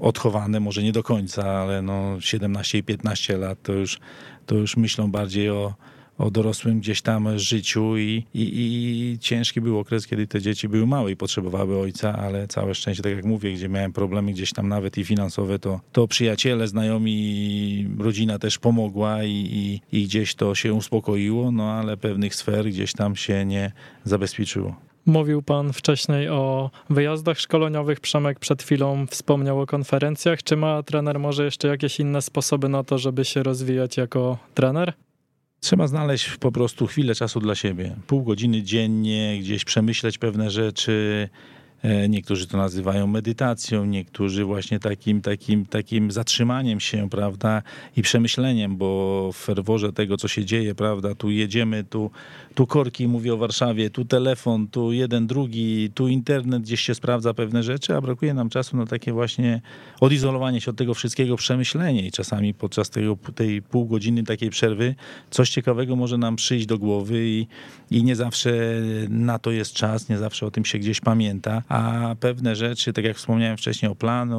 [0.00, 3.98] odchowane, może nie do końca, ale no 17 i 15 lat to już,
[4.46, 5.74] to już myślą bardziej o,
[6.18, 8.42] o dorosłym gdzieś tam życiu i, i,
[9.12, 13.02] i, ciężki był okres, kiedy te dzieci były małe i potrzebowały ojca, ale całe szczęście,
[13.02, 17.88] tak jak mówię, gdzie miałem problemy gdzieś tam nawet i finansowe, to, to przyjaciele, znajomi,
[17.98, 22.92] rodzina też pomogła i, i, i gdzieś to się uspokoiło, no ale pewnych sfer gdzieś
[22.92, 23.72] tam się nie
[24.04, 24.76] zabezpieczyło.
[25.06, 28.00] Mówił Pan wcześniej o wyjazdach szkoleniowych.
[28.00, 30.42] Przemek przed chwilą wspomniał o konferencjach.
[30.42, 34.92] Czy ma trener może jeszcze jakieś inne sposoby na to, żeby się rozwijać jako trener?
[35.60, 37.96] Trzeba znaleźć po prostu chwilę czasu dla siebie.
[38.06, 41.28] Pół godziny dziennie, gdzieś przemyśleć pewne rzeczy,
[42.08, 47.62] niektórzy to nazywają medytacją, niektórzy właśnie takim, takim, takim zatrzymaniem się, prawda,
[47.96, 52.10] i przemyśleniem, bo w ferworze tego, co się dzieje, prawda, tu jedziemy, tu,
[52.54, 57.34] tu korki, mówię o Warszawie, tu telefon, tu jeden, drugi, tu internet, gdzieś się sprawdza
[57.34, 59.60] pewne rzeczy, a brakuje nam czasu na takie właśnie
[60.00, 62.06] odizolowanie się od tego wszystkiego, przemyślenie.
[62.06, 64.94] I czasami podczas tego, tej pół godziny takiej przerwy
[65.30, 67.46] coś ciekawego może nam przyjść do głowy i,
[67.90, 68.50] i nie zawsze
[69.08, 73.04] na to jest czas, nie zawsze o tym się gdzieś pamięta, a pewne rzeczy, tak
[73.04, 74.38] jak wspomniałem wcześniej o planu,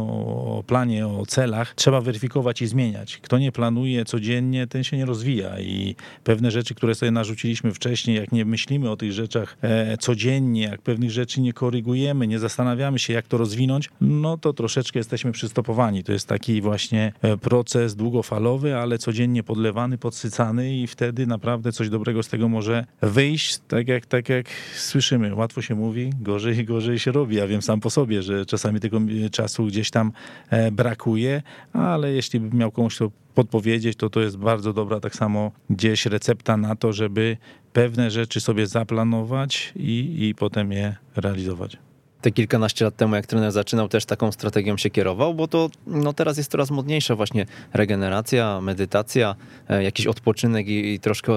[0.57, 3.17] o planie, o celach, trzeba weryfikować i zmieniać.
[3.17, 8.17] Kto nie planuje codziennie, ten się nie rozwija i pewne rzeczy, które sobie narzuciliśmy wcześniej,
[8.17, 12.99] jak nie myślimy o tych rzeczach e, codziennie, jak pewnych rzeczy nie korygujemy, nie zastanawiamy
[12.99, 16.03] się, jak to rozwinąć, no to troszeczkę jesteśmy przystopowani.
[16.03, 21.89] To jest taki właśnie e, proces długofalowy, ale codziennie podlewany, podsycany i wtedy naprawdę coś
[21.89, 23.59] dobrego z tego może wyjść.
[23.67, 27.18] Tak jak, tak jak słyszymy, łatwo się mówi, gorzej i gorzej się robi.
[27.29, 28.99] Ja wiem sam po sobie, że czasami tego
[29.31, 30.11] czasu gdzieś tam
[30.49, 31.41] e, brakuje,
[31.73, 34.99] ale jeśli bym miał komuś to podpowiedzieć, to to jest bardzo dobra.
[34.99, 37.37] Tak samo gdzieś recepta na to, żeby
[37.73, 41.77] pewne rzeczy sobie zaplanować i, i potem je realizować
[42.21, 46.13] te kilkanaście lat temu, jak trener zaczynał, też taką strategią się kierował, bo to no,
[46.13, 49.35] teraz jest coraz modniejsza właśnie regeneracja, medytacja,
[49.69, 51.33] e, jakiś odpoczynek i, i, troszkę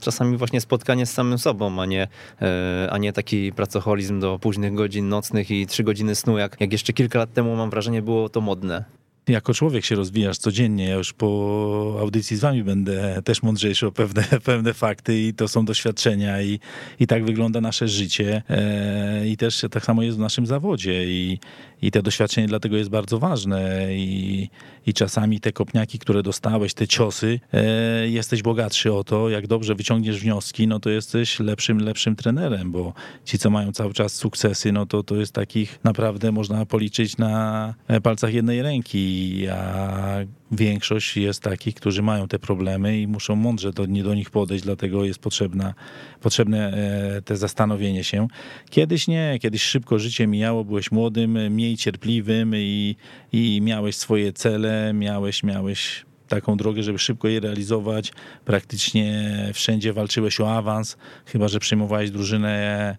[0.00, 2.08] czasami właśnie spotkanie z samym sobą, a nie,
[2.42, 6.72] e, a nie taki pracoholizm do późnych godzin nocnych i trzy godziny snu, jak, jak
[6.72, 10.88] jeszcze kilka lat temu mam wrażenie było to modne jako człowiek się rozwijasz codziennie.
[10.88, 15.48] Ja już po audycji z wami będę też mądrzejszy o pewne, pewne fakty i to
[15.48, 16.60] są doświadczenia i,
[17.00, 21.38] i tak wygląda nasze życie e, i też tak samo jest w naszym zawodzie i,
[21.82, 24.48] i te doświadczenie dlatego jest bardzo ważne i,
[24.86, 29.74] i czasami te kopniaki, które dostałeś, te ciosy, e, jesteś bogatszy o to, jak dobrze
[29.74, 32.92] wyciągniesz wnioski, no to jesteś lepszym, lepszym trenerem, bo
[33.24, 37.74] ci, co mają cały czas sukcesy, no to to jest takich naprawdę można policzyć na
[38.02, 40.18] palcach jednej ręki a
[40.52, 45.04] większość jest takich, którzy mają te problemy i muszą mądrze do, do nich podejść, dlatego
[45.04, 45.74] jest potrzebna,
[46.20, 46.72] potrzebne
[47.16, 48.28] e, te zastanowienie się.
[48.70, 52.96] Kiedyś nie, kiedyś szybko życie mijało, byłeś młodym, mniej cierpliwym i,
[53.32, 58.12] i miałeś swoje cele, miałeś, miałeś taką drogę, żeby szybko je realizować.
[58.44, 62.96] Praktycznie wszędzie walczyłeś o awans, chyba że przyjmowałeś drużynę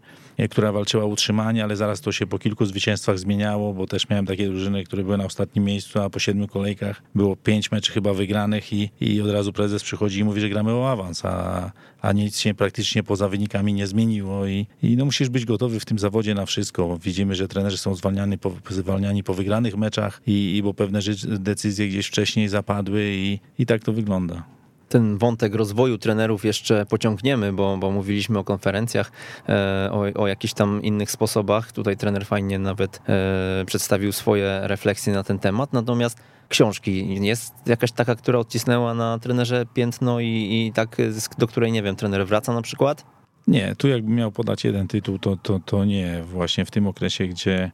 [0.50, 4.26] która walczyła o utrzymanie, ale zaraz to się po kilku zwycięstwach zmieniało, bo też miałem
[4.26, 8.14] takie drużyny, które były na ostatnim miejscu, a po siedmiu kolejkach było pięć meczy chyba
[8.14, 11.72] wygranych i, i od razu prezes przychodzi i mówi, że gramy o awans, a,
[12.02, 15.86] a nic się praktycznie poza wynikami nie zmieniło i, i no musisz być gotowy w
[15.86, 16.98] tym zawodzie na wszystko.
[17.04, 21.88] Widzimy, że trenerzy są zwalniani po, zwalniani po wygranych meczach i, i bo pewne decyzje
[21.88, 24.57] gdzieś wcześniej zapadły i, i tak to wygląda
[24.90, 29.12] ten wątek rozwoju trenerów jeszcze pociągniemy, bo, bo mówiliśmy o konferencjach,
[29.50, 31.72] e, o, o jakichś tam innych sposobach.
[31.72, 35.74] Tutaj trener fajnie nawet e, przedstawił swoje refleksje na ten temat.
[35.74, 36.20] Natomiast
[36.50, 40.98] książki jest jakaś taka, która odcisnęła na trenerze piętno i, i tak,
[41.38, 43.06] do której, nie wiem, trener wraca na przykład?
[43.48, 46.24] Nie, tu jakbym miał podać jeden tytuł, to, to, to nie.
[46.24, 47.72] Właśnie w tym okresie, gdzie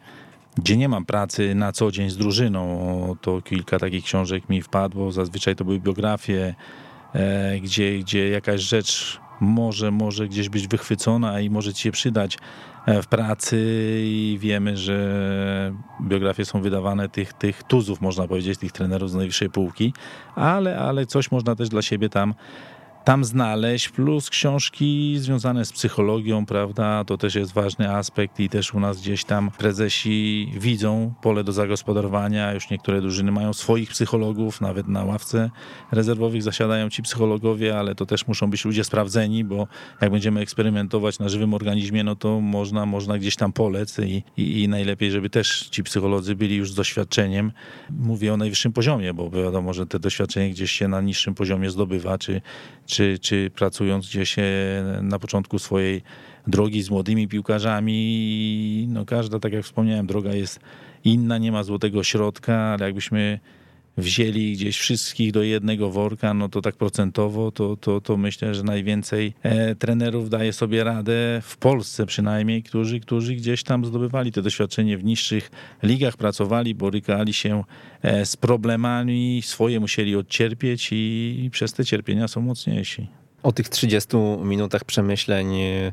[0.56, 5.12] gdzie nie mam pracy na co dzień z drużyną, to kilka takich książek mi wpadło.
[5.12, 6.56] Zazwyczaj to były biografie,
[7.62, 12.38] gdzie, gdzie jakaś rzecz może, może gdzieś być wychwycona i może ci się przydać
[12.86, 13.58] e, w pracy
[14.04, 19.50] i wiemy, że biografie są wydawane tych, tych tuzów, można powiedzieć, tych trenerów z najwyższej
[19.50, 19.94] półki,
[20.36, 22.34] ale, ale coś można też dla siebie tam
[23.04, 27.04] tam znaleźć, plus książki związane z psychologią, prawda?
[27.04, 31.52] To też jest ważny aspekt i też u nas gdzieś tam prezesi widzą pole do
[31.52, 32.54] zagospodarowania.
[32.54, 35.50] Już niektóre drużyny mają swoich psychologów, nawet na ławce
[35.92, 39.68] rezerwowych zasiadają ci psychologowie, ale to też muszą być ludzie sprawdzeni, bo
[40.02, 44.62] jak będziemy eksperymentować na żywym organizmie, no to można, można gdzieś tam polec i, i,
[44.62, 47.52] i najlepiej, żeby też ci psycholodzy byli już z doświadczeniem.
[47.90, 52.18] Mówię o najwyższym poziomie, bo wiadomo, że te doświadczenie gdzieś się na niższym poziomie zdobywa,
[52.18, 52.42] czy
[52.94, 54.44] czy, czy pracując gdzieś e,
[55.02, 56.02] na początku swojej
[56.48, 58.88] drogi z młodymi piłkarzami.
[58.90, 60.60] No każda, tak jak wspomniałem, droga jest
[61.04, 63.40] inna, nie ma złotego środka, ale jakbyśmy
[63.98, 68.64] wzięli gdzieś wszystkich do jednego worka, no to tak procentowo, to, to, to myślę, że
[68.64, 74.42] najwięcej e, trenerów daje sobie radę w Polsce przynajmniej, którzy, którzy gdzieś tam zdobywali te
[74.42, 75.52] doświadczenie w niższych
[75.84, 77.64] ligach, pracowali, borykali się
[78.02, 83.23] e, z problemami, swoje musieli odcierpieć i, i przez te cierpienia są mocniejsi.
[83.44, 85.92] O tych 30 minutach przemyśleń e,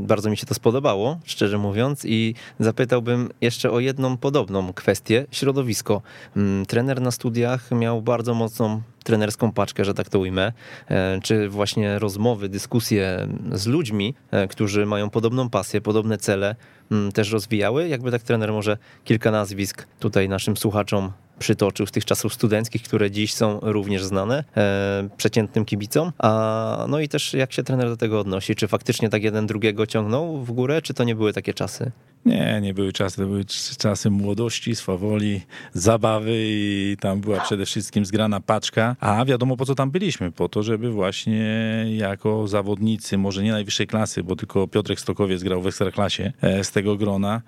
[0.00, 6.02] bardzo mi się to spodobało, szczerze mówiąc, i zapytałbym jeszcze o jedną podobną kwestię środowisko.
[6.36, 10.52] Mm, trener na studiach miał bardzo mocną trenerską paczkę, że tak to ujmę,
[10.88, 16.56] e, czy właśnie rozmowy, dyskusje z ludźmi, e, którzy mają podobną pasję, podobne cele,
[16.90, 17.88] mm, też rozwijały.
[17.88, 23.10] Jakby tak trener może kilka nazwisk tutaj naszym słuchaczom przytoczył z tych czasów studenckich, które
[23.10, 26.12] dziś są również znane e, przeciętnym kibicom.
[26.18, 28.54] A, no i też jak się trener do tego odnosi?
[28.54, 31.90] Czy faktycznie tak jeden drugiego ciągnął w górę, czy to nie były takie czasy?
[32.26, 33.44] Nie, nie były czasy, to były
[33.78, 35.40] czasy młodości, swawoli,
[35.72, 40.48] zabawy i tam była przede wszystkim zgrana paczka, a wiadomo po co tam byliśmy, po
[40.48, 41.46] to, żeby właśnie
[41.88, 46.72] jako zawodnicy, może nie najwyższej klasy, bo tylko Piotrek Stokowiec grał w Ekstraklasie e, z
[46.72, 47.42] tego grona,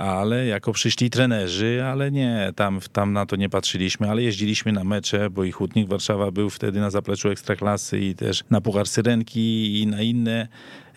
[0.00, 4.84] ale jako przyszli trenerzy, ale nie, tam, tam na to nie patrzyliśmy, ale jeździliśmy na
[4.84, 9.82] mecze, bo i Hutnik Warszawa był wtedy na zapleczu Ekstraklasy i też na Puchar Syrenki
[9.82, 10.48] i na inne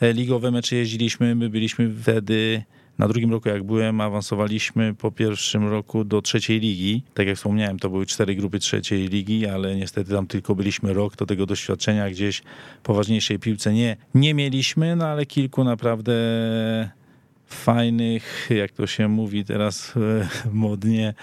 [0.01, 1.35] e, ligowe mecze jeździliśmy.
[1.35, 2.63] My byliśmy wtedy
[2.97, 7.03] na drugim roku, jak byłem, awansowaliśmy po pierwszym roku do trzeciej ligi.
[7.13, 11.15] Tak jak wspomniałem, to były cztery grupy trzeciej ligi, ale niestety tam tylko byliśmy rok,
[11.15, 12.41] to tego doświadczenia gdzieś
[12.83, 16.13] poważniejszej piłce nie, nie mieliśmy, no ale kilku naprawdę
[17.53, 21.13] fajnych, jak to się mówi teraz e, modnie,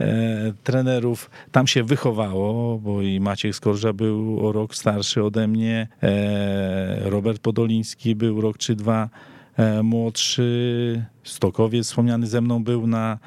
[0.00, 1.30] e, trenerów.
[1.52, 7.42] Tam się wychowało, bo i Maciek Skorża był o rok starszy ode mnie, e, Robert
[7.42, 9.08] Podoliński był rok czy dwa
[9.82, 13.18] młodszy, Stokowiec wspomniany ze mną był na,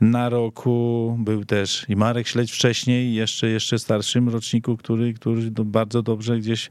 [0.00, 6.02] na roku, był też i Marek Śledź wcześniej, jeszcze, jeszcze starszym roczniku, który, który bardzo
[6.02, 6.70] dobrze gdzieś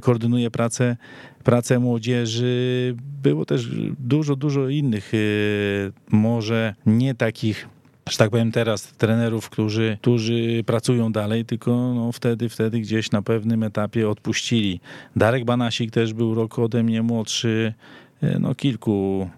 [0.00, 0.96] koordynuje pracę,
[1.42, 2.94] pracę młodzieży.
[3.22, 7.68] Było też dużo, dużo innych, y, może nie takich
[8.10, 13.22] że tak powiem teraz, trenerów, którzy, którzy pracują dalej, tylko no wtedy, wtedy gdzieś na
[13.22, 14.80] pewnym etapie odpuścili.
[15.16, 17.74] Darek Banasik też był rok ode mnie młodszy,
[18.22, 19.28] y, no kilku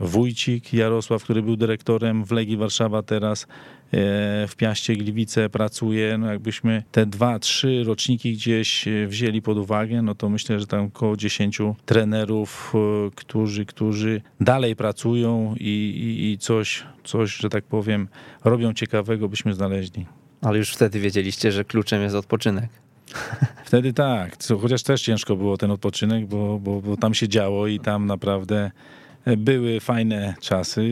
[0.00, 3.46] Wójcik Jarosław, który był dyrektorem w Legii Warszawa teraz
[4.48, 10.02] w Piaście Gliwice pracuje, no jakbyśmy te dwa, trzy roczniki gdzieś e, wzięli pod uwagę,
[10.02, 16.32] no to myślę, że tam około dziesięciu trenerów, e, którzy, którzy dalej pracują i, i,
[16.32, 18.08] i coś, coś, że tak powiem,
[18.44, 20.06] robią ciekawego, byśmy znaleźli.
[20.40, 22.70] Ale już wtedy wiedzieliście, że kluczem jest odpoczynek.
[23.66, 27.80] Wtedy tak, chociaż też ciężko było ten odpoczynek, bo, bo, bo tam się działo i
[27.80, 28.70] tam naprawdę
[29.36, 30.82] były fajne czasy.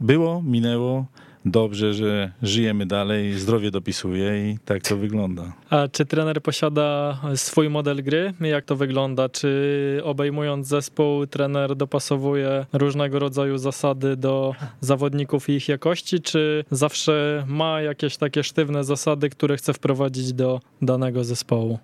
[0.00, 1.06] Było, minęło.
[1.44, 5.52] Dobrze, że żyjemy dalej, zdrowie dopisuje i tak to wygląda.
[5.70, 8.32] A czy trener posiada swój model gry?
[8.40, 9.28] Jak to wygląda?
[9.28, 17.44] Czy obejmując zespół, trener dopasowuje różnego rodzaju zasady do zawodników i ich jakości, czy zawsze
[17.48, 21.78] ma jakieś takie sztywne zasady, które chce wprowadzić do danego zespołu?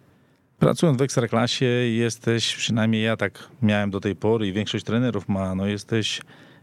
[0.59, 5.55] Pracując w ekstraklasie jesteś, przynajmniej ja tak miałem do tej pory i większość trenerów ma,
[5.55, 6.20] no jesteś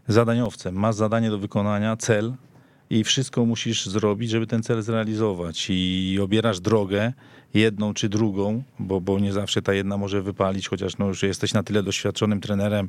[0.08, 2.32] zadaniowcem, masz zadanie do wykonania, cel
[2.90, 7.12] i wszystko musisz zrobić, żeby ten cel zrealizować i obierasz drogę,
[7.54, 11.54] jedną czy drugą, bo, bo nie zawsze ta jedna może wypalić, chociaż no już jesteś
[11.54, 12.88] na tyle doświadczonym trenerem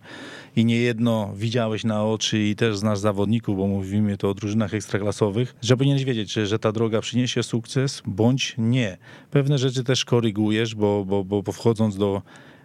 [0.56, 4.74] i nie jedno widziałeś na oczy i też znasz zawodników, bo mówimy to o drużynach
[4.74, 8.98] ekstraklasowych, że powinieneś wiedzieć, że, że ta droga przyniesie sukces, bądź nie.
[9.32, 12.22] Pewne rzeczy też korygujesz, bo, bo, bo, bo wchodząc do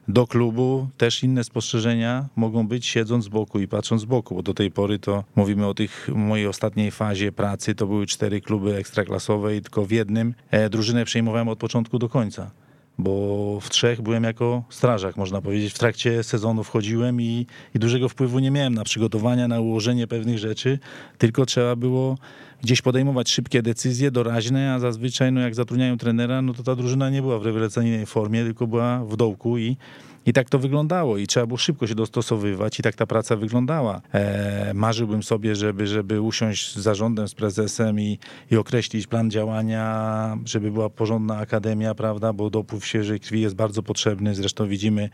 [0.09, 4.43] do klubu też inne spostrzeżenia mogą być siedząc z boku i patrząc z boku, bo
[4.43, 8.77] do tej pory to mówimy o tych mojej ostatniej fazie pracy, to były cztery kluby
[8.77, 12.51] ekstraklasowe i tylko w jednym e, drużynę przejmowałem od początku do końca
[12.99, 15.73] bo w trzech byłem jako strażak, można powiedzieć.
[15.73, 20.39] W trakcie sezonu wchodziłem i, i dużego wpływu nie miałem na przygotowania, na ułożenie pewnych
[20.39, 20.79] rzeczy,
[21.19, 22.19] tylko trzeba było
[22.65, 27.11] gdzieś podejmować szybkie decyzje, doraźne, a zazwyczaj, no jak zatrudniają trenera, no to ta drużyna
[27.11, 29.77] nie była w rewelacyjnej formie, tylko była w dołku i
[30.27, 34.01] i tak to wyglądało i trzeba było szybko się dostosowywać i tak ta praca wyglądała.
[34.13, 38.19] E, marzyłbym sobie, żeby, żeby usiąść z zarządem, z prezesem i,
[38.51, 43.83] i określić plan działania, żeby była porządna akademia, prawda, bo dopływ świeżej krwi jest bardzo
[43.83, 44.35] potrzebny.
[44.35, 45.11] Zresztą widzimy,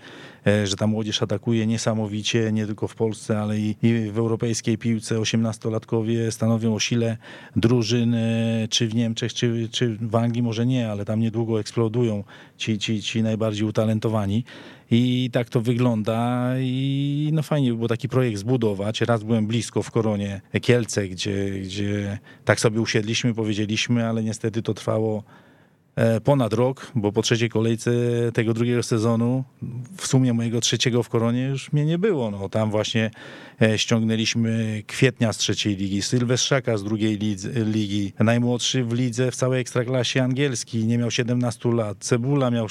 [0.47, 4.79] e, że ta młodzież atakuje niesamowicie, nie tylko w Polsce, ale i, i w europejskiej
[4.79, 5.17] piłce.
[5.17, 7.17] 18-latkowie stanowią o sile
[7.57, 8.17] drużyn,
[8.71, 12.25] czy w Niemczech, czy, czy w Anglii, może nie, ale tam niedługo eksplodują
[12.57, 14.45] ci, ci, ci najbardziej utalentowani.
[14.91, 19.01] I tak to wygląda i no fajnie by było taki projekt zbudować.
[19.01, 24.75] Raz byłem blisko w Koronie Kielce, gdzie, gdzie tak sobie usiedliśmy, powiedzieliśmy, ale niestety to
[24.75, 25.25] trwało
[26.25, 27.91] ponad rok, bo po trzeciej kolejce
[28.35, 29.45] tego drugiego sezonu,
[29.97, 32.31] w sumie mojego trzeciego w Koronie już mnie nie było.
[32.31, 33.11] No, tam właśnie
[33.63, 37.19] e, ściągnęliśmy Kwietnia z trzeciej ligi, Sylwestrzaka z drugiej
[37.55, 42.67] ligi, najmłodszy w lidze w całej ekstraklasie angielskiej, nie miał 17 lat, Cebula miał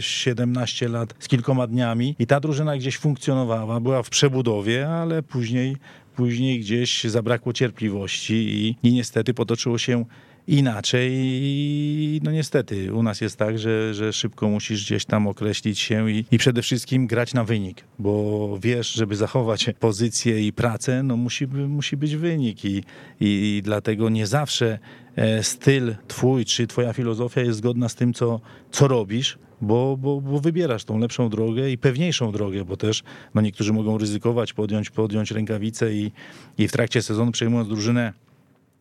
[0.00, 5.76] 17 lat z kilkoma dniami i ta drużyna gdzieś funkcjonowała, była w przebudowie, ale później
[6.16, 10.04] później gdzieś zabrakło cierpliwości i, i niestety potoczyło się
[10.48, 16.10] inaczej no niestety u nas jest tak, że, że szybko musisz gdzieś tam określić się
[16.10, 21.16] i, i przede wszystkim grać na wynik, bo wiesz, żeby zachować pozycję i pracę, no
[21.16, 22.82] musi, musi być wynik i,
[23.20, 24.78] i dlatego nie zawsze
[25.16, 30.20] e, styl twój czy twoja filozofia jest zgodna z tym, co, co robisz, bo, bo,
[30.20, 33.02] bo wybierasz tą lepszą drogę i pewniejszą drogę, bo też
[33.34, 36.12] no niektórzy mogą ryzykować, podjąć, podjąć rękawice i,
[36.58, 38.12] i w trakcie sezonu przejmując drużynę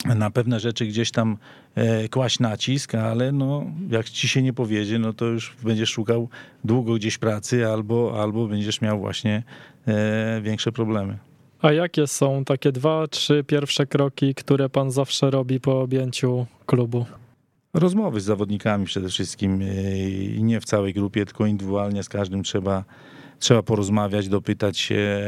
[0.05, 1.38] na pewne rzeczy gdzieś tam
[1.75, 6.29] e, kłaść nacisk, ale no, jak ci się nie powiedzie, no to już będziesz szukał
[6.63, 9.43] długo gdzieś pracy albo, albo będziesz miał właśnie
[9.88, 11.17] e, większe problemy.
[11.62, 17.05] A jakie są takie dwa, trzy pierwsze kroki, które pan zawsze robi po objęciu klubu?
[17.73, 22.43] Rozmowy z zawodnikami przede wszystkim e, i nie w całej grupie, tylko indywidualnie z każdym
[22.43, 22.83] trzeba,
[23.39, 25.21] trzeba porozmawiać, dopytać się,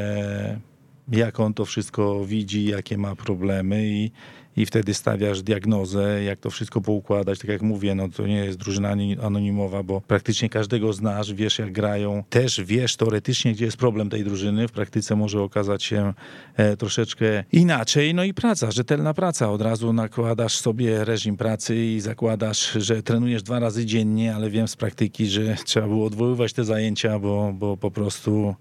[1.11, 4.11] jak on to wszystko widzi, jakie ma problemy i
[4.59, 7.39] i wtedy stawiasz diagnozę, jak to wszystko poukładać.
[7.39, 11.71] Tak jak mówię, no to nie jest drużyna anonimowa, bo praktycznie każdego znasz, wiesz jak
[11.71, 12.23] grają.
[12.29, 14.67] Też wiesz teoretycznie, gdzie jest problem tej drużyny.
[14.67, 16.13] W praktyce może okazać się
[16.55, 18.13] e, troszeczkę inaczej.
[18.13, 19.51] No i praca, rzetelna praca.
[19.51, 24.67] Od razu nakładasz sobie reżim pracy i zakładasz, że trenujesz dwa razy dziennie, ale wiem
[24.67, 28.55] z praktyki, że trzeba było odwoływać te zajęcia, bo, bo po prostu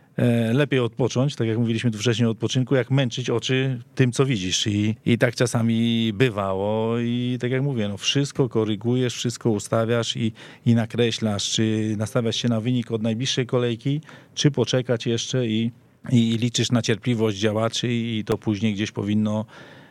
[0.53, 4.67] lepiej odpocząć, tak jak mówiliśmy tu wcześniej o odpoczynku, jak męczyć oczy tym, co widzisz.
[4.67, 10.33] I, i tak czasami bywało i tak jak mówię, no wszystko korygujesz, wszystko ustawiasz i,
[10.67, 14.01] i nakreślasz, czy nastawiasz się na wynik od najbliższej kolejki,
[14.35, 15.71] czy poczekać jeszcze i,
[16.13, 19.45] i liczysz na cierpliwość działaczy i to później gdzieś powinno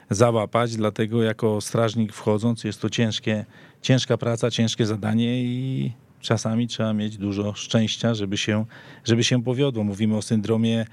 [0.10, 3.46] załapać, dlatego jako strażnik wchodząc jest to ciężkie,
[3.82, 8.66] ciężka praca, ciężkie zadanie i czasami trzeba mieć dużo szczęścia, żeby się,
[9.04, 9.84] żeby się powiodło.
[9.84, 10.86] Mówimy o syndromie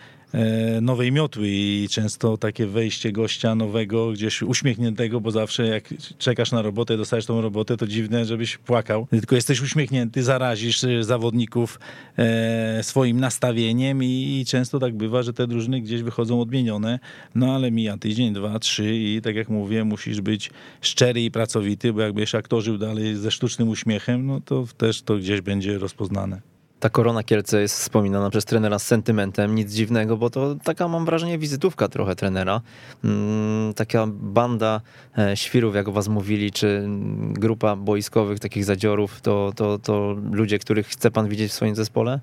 [0.82, 6.62] nowej miotły i często takie wejście gościa nowego, gdzieś uśmiechniętego, bo zawsze jak czekasz na
[6.62, 9.06] robotę, dostajesz tą robotę, to dziwne, żebyś płakał.
[9.10, 11.80] Tylko jesteś uśmiechnięty, zarazisz e, zawodników
[12.18, 16.98] e, swoim nastawieniem i często tak bywa, że te drużyny gdzieś wychodzą odmienione,
[17.34, 21.92] no ale mija tydzień, dwa, trzy i tak jak mówię, musisz być szczery i pracowity,
[21.92, 26.53] bo jakbyś aktorzył dalej ze sztucznym uśmiechem, no to też to gdzieś będzie rozpoznane
[26.84, 31.04] Ta Korona Kielce jest wspominana przez trenera z sentymentem, nic dziwnego, bo to taka mam
[31.04, 32.60] wrażenie wizytówka trochę trenera.
[33.04, 34.80] Mm, taka banda
[35.18, 36.84] e, świrów, jak o was mówili, czy
[37.32, 42.20] grupa boiskowych takich zadziorów, to, to, to ludzie, których chce pan widzieć w swoim zespole?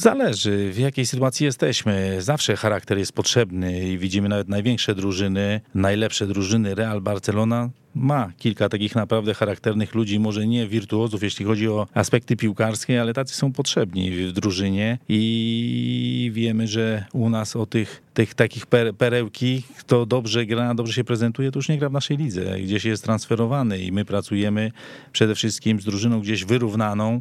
[0.00, 2.16] Zależy, w jakiej sytuacji jesteśmy.
[2.22, 6.74] Zawsze charakter jest potrzebny i widzimy nawet największe drużyny, najlepsze drużyny.
[6.74, 12.36] Real Barcelona ma kilka takich naprawdę charakternych ludzi, może nie wirtuozów, jeśli chodzi o aspekty
[12.36, 18.34] piłkarskie, ale tacy są potrzebni w drużynie i wiemy, że u nas o tych, tych
[18.34, 18.66] takich
[18.98, 22.84] perełki, kto dobrze gra, dobrze się prezentuje, to już nie gra w naszej lidze, gdzieś
[22.84, 24.72] jest transferowany i my pracujemy
[25.12, 27.20] przede wszystkim z drużyną gdzieś wyrównaną,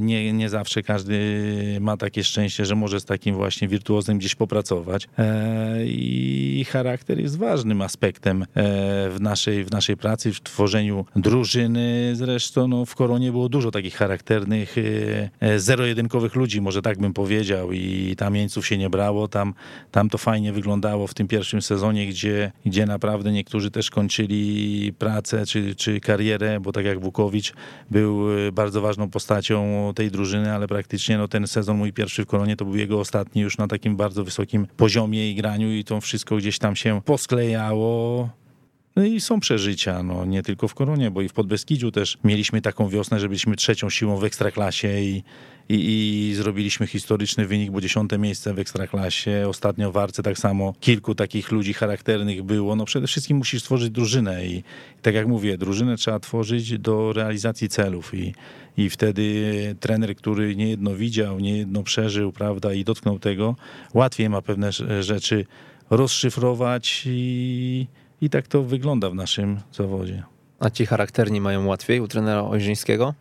[0.00, 1.42] nie, nie zawsze każdy
[1.80, 5.08] ma takie szczęście, że może z takim właśnie wirtuozem gdzieś popracować.
[5.18, 8.46] E, I charakter jest ważnym aspektem e,
[9.10, 12.12] w naszej, w naszej pracy, w tworzeniu drużyny.
[12.14, 14.76] Zresztą no, w Koronie było dużo takich charakternych,
[15.40, 19.28] e, zero-jedynkowych ludzi, może tak bym powiedział, i tam jeńców się nie brało.
[19.28, 19.54] Tam,
[19.90, 25.46] tam to fajnie wyglądało w tym pierwszym sezonie, gdzie, gdzie naprawdę niektórzy też kończyli pracę
[25.46, 27.52] czy, czy karierę, bo tak jak Wukowicz
[27.90, 29.51] był bardzo ważną postacią
[29.94, 33.42] tej drużyny, ale praktycznie no, ten sezon mój pierwszy w Koronie to był jego ostatni
[33.42, 38.28] już na takim bardzo wysokim poziomie i graniu i to wszystko gdzieś tam się posklejało.
[38.96, 42.62] No i są przeżycia, no nie tylko w Koronie, bo i w Podbeskidziu też mieliśmy
[42.62, 45.22] taką wiosnę, że byliśmy trzecią siłą w Ekstraklasie i,
[45.68, 45.74] i,
[46.30, 49.48] i zrobiliśmy historyczny wynik, bo dziesiąte miejsce w Ekstraklasie.
[49.48, 52.76] Ostatnio w Arce tak samo kilku takich ludzi charakternych było.
[52.76, 54.62] No przede wszystkim musisz stworzyć drużynę i
[55.02, 58.34] tak jak mówię, drużynę trzeba tworzyć do realizacji celów i,
[58.76, 63.56] i wtedy trener, który niejedno widział, niejedno przeżył, prawda, i dotknął tego,
[63.94, 65.46] łatwiej ma pewne rzeczy
[65.90, 67.86] rozszyfrować i
[68.22, 70.22] i tak to wygląda w naszym zawodzie.
[70.60, 73.14] A ci charakterni mają łatwiej u trenera Ojrzyńskiego?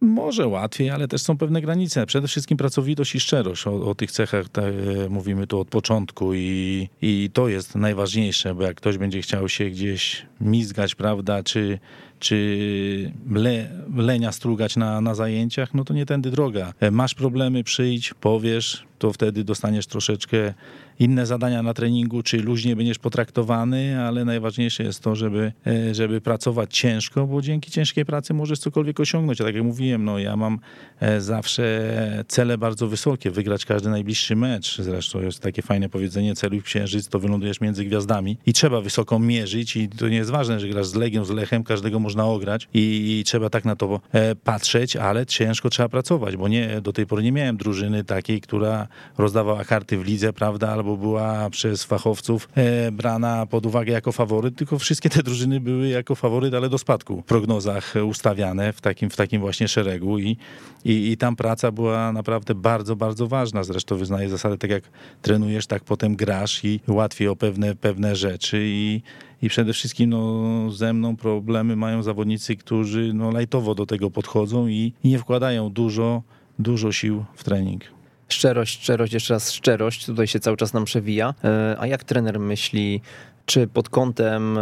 [0.00, 2.06] Może łatwiej, ale też są pewne granice.
[2.06, 3.66] Przede wszystkim pracowitość i szczerość.
[3.66, 4.72] O, o tych cechach te,
[5.08, 9.70] mówimy tu od początku i, i to jest najważniejsze, bo jak ktoś będzie chciał się
[9.70, 11.78] gdzieś mizgać, prawda, czy,
[12.22, 16.72] czy le, lenia strugać na, na zajęciach, no to nie tędy droga.
[16.90, 20.54] Masz problemy, przyjdź, powiesz, to wtedy dostaniesz troszeczkę
[20.98, 26.20] inne zadania na treningu, czy luźnie będziesz potraktowany, ale najważniejsze jest to, żeby, e, żeby
[26.20, 29.40] pracować ciężko, bo dzięki ciężkiej pracy możesz cokolwiek osiągnąć.
[29.40, 30.58] A tak jak mówiłem, no ja mam
[31.00, 34.78] e, zawsze cele bardzo wysokie, wygrać każdy najbliższy mecz.
[34.78, 39.76] Zresztą jest takie fajne powiedzenie, celuj księżyc, to wylądujesz między gwiazdami i trzeba wysoko mierzyć
[39.76, 43.18] i to nie jest ważne, że grasz z Legią, z Lechem, każdego można ograć i,
[43.20, 47.06] i trzeba tak na to e, patrzeć, ale ciężko trzeba pracować, bo nie, do tej
[47.06, 48.88] pory nie miałem drużyny takiej, która
[49.18, 54.56] rozdawała karty w lidze, prawda, albo była przez fachowców e, brana pod uwagę jako faworyt,
[54.56, 59.10] tylko wszystkie te drużyny były jako faworyt, ale do spadku w prognozach ustawiane w takim,
[59.10, 60.36] w takim właśnie szeregu i,
[60.84, 63.64] i, i tam praca była naprawdę bardzo, bardzo ważna.
[63.64, 64.84] Zresztą wyznaję zasadę, tak jak
[65.22, 69.02] trenujesz, tak potem grasz i łatwiej o pewne, pewne rzeczy i,
[69.42, 74.66] i przede wszystkim no, ze mną problemy mają zawodnicy, którzy no, lajtowo do tego podchodzą
[74.66, 76.22] i, i nie wkładają dużo,
[76.58, 77.82] dużo sił w trening.
[78.28, 81.34] Szczerość, szczerość, jeszcze raz szczerość, tutaj się cały czas nam przewija.
[81.44, 83.00] E, a jak trener myśli,
[83.46, 84.60] czy pod kątem, e,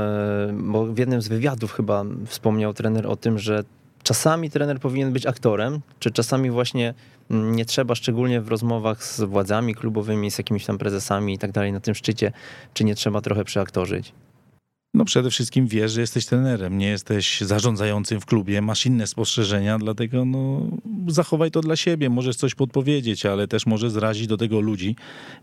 [0.53, 3.65] bo w jednym z wywiadów chyba wspomniał trener o tym, że
[4.03, 6.95] czasami trener powinien być aktorem, czy czasami właśnie
[7.31, 11.73] nie trzeba, szczególnie w rozmowach z władzami klubowymi, z jakimiś tam prezesami i tak dalej
[11.73, 12.33] na tym szczycie,
[12.75, 14.13] czy nie trzeba trochę przeaktorzyć?
[14.95, 19.79] No przede wszystkim wiesz, że jesteś trenerem, nie jesteś zarządzającym w klubie, masz inne spostrzeżenia,
[19.79, 20.67] dlatego no,
[21.09, 24.97] zachowaj to dla siebie, możesz coś podpowiedzieć, ale też może zrazić do tego ludzi.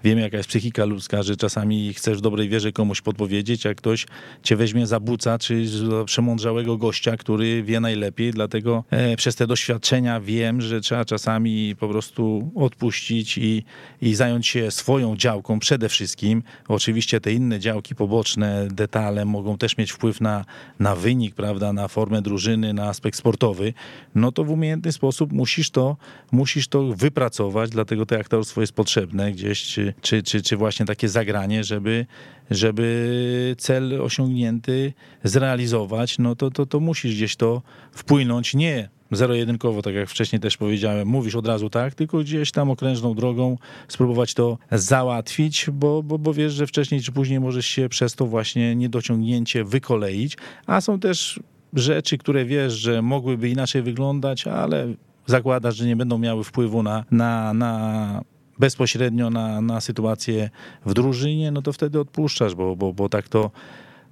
[0.04, 4.06] Wiemy jaka jest psychika ludzka, że czasami chcesz w dobrej wierze komuś podpowiedzieć, a ktoś
[4.43, 9.48] cię weźmie za buca, czy za przemądrzałego gościa, który wie najlepiej, dlatego e, przez te
[9.48, 13.64] doświadczenia wiem, że trzeba czasami po prostu odpuścić i,
[14.02, 16.43] i zająć się swoją działką przede wszystkim.
[16.68, 20.45] Oczywiście te inne działki poboczne, detale, mogą też mieć wpływ na,
[20.79, 23.73] na wynik, prawda, na formę drużyny, na aspekt sportowy,
[24.15, 25.97] no to w umiejętny sposób musisz to,
[26.31, 31.09] musisz to wypracować, dlatego to aktorstwo jest potrzebne gdzieś, czy, czy, czy, czy właśnie takie
[31.09, 32.05] zagranie, żeby,
[32.51, 37.61] żeby cel osiągnięty zrealizować, no to, to, to musisz gdzieś to
[37.91, 42.70] wpłynąć, nie zero-jedynkowo, tak jak wcześniej też powiedziałem, mówisz od razu tak, tylko gdzieś tam
[42.70, 47.89] okrężną drogą spróbować to załatwić, bo, bo, bo wiesz, że wcześniej czy później możesz się
[47.89, 51.39] przez to właśnie niedociągnięcie wykoleić, a są też
[51.74, 54.88] rzeczy, które wiesz, że mogłyby inaczej wyglądać, ale
[55.26, 58.22] zakładasz, że nie będą miały wpływu na, na, na
[58.60, 60.49] bezpośrednio na, na sytuację
[60.86, 63.51] w drużynie, no to wtedy odpuszczasz, bo, bo, bo tak to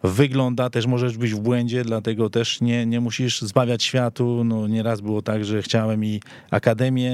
[0.07, 4.43] wygląda, też możesz być w błędzie, dlatego też nie, nie musisz zbawiać światu.
[4.43, 6.19] No, nieraz było tak, że chciałem i
[6.51, 7.13] akademię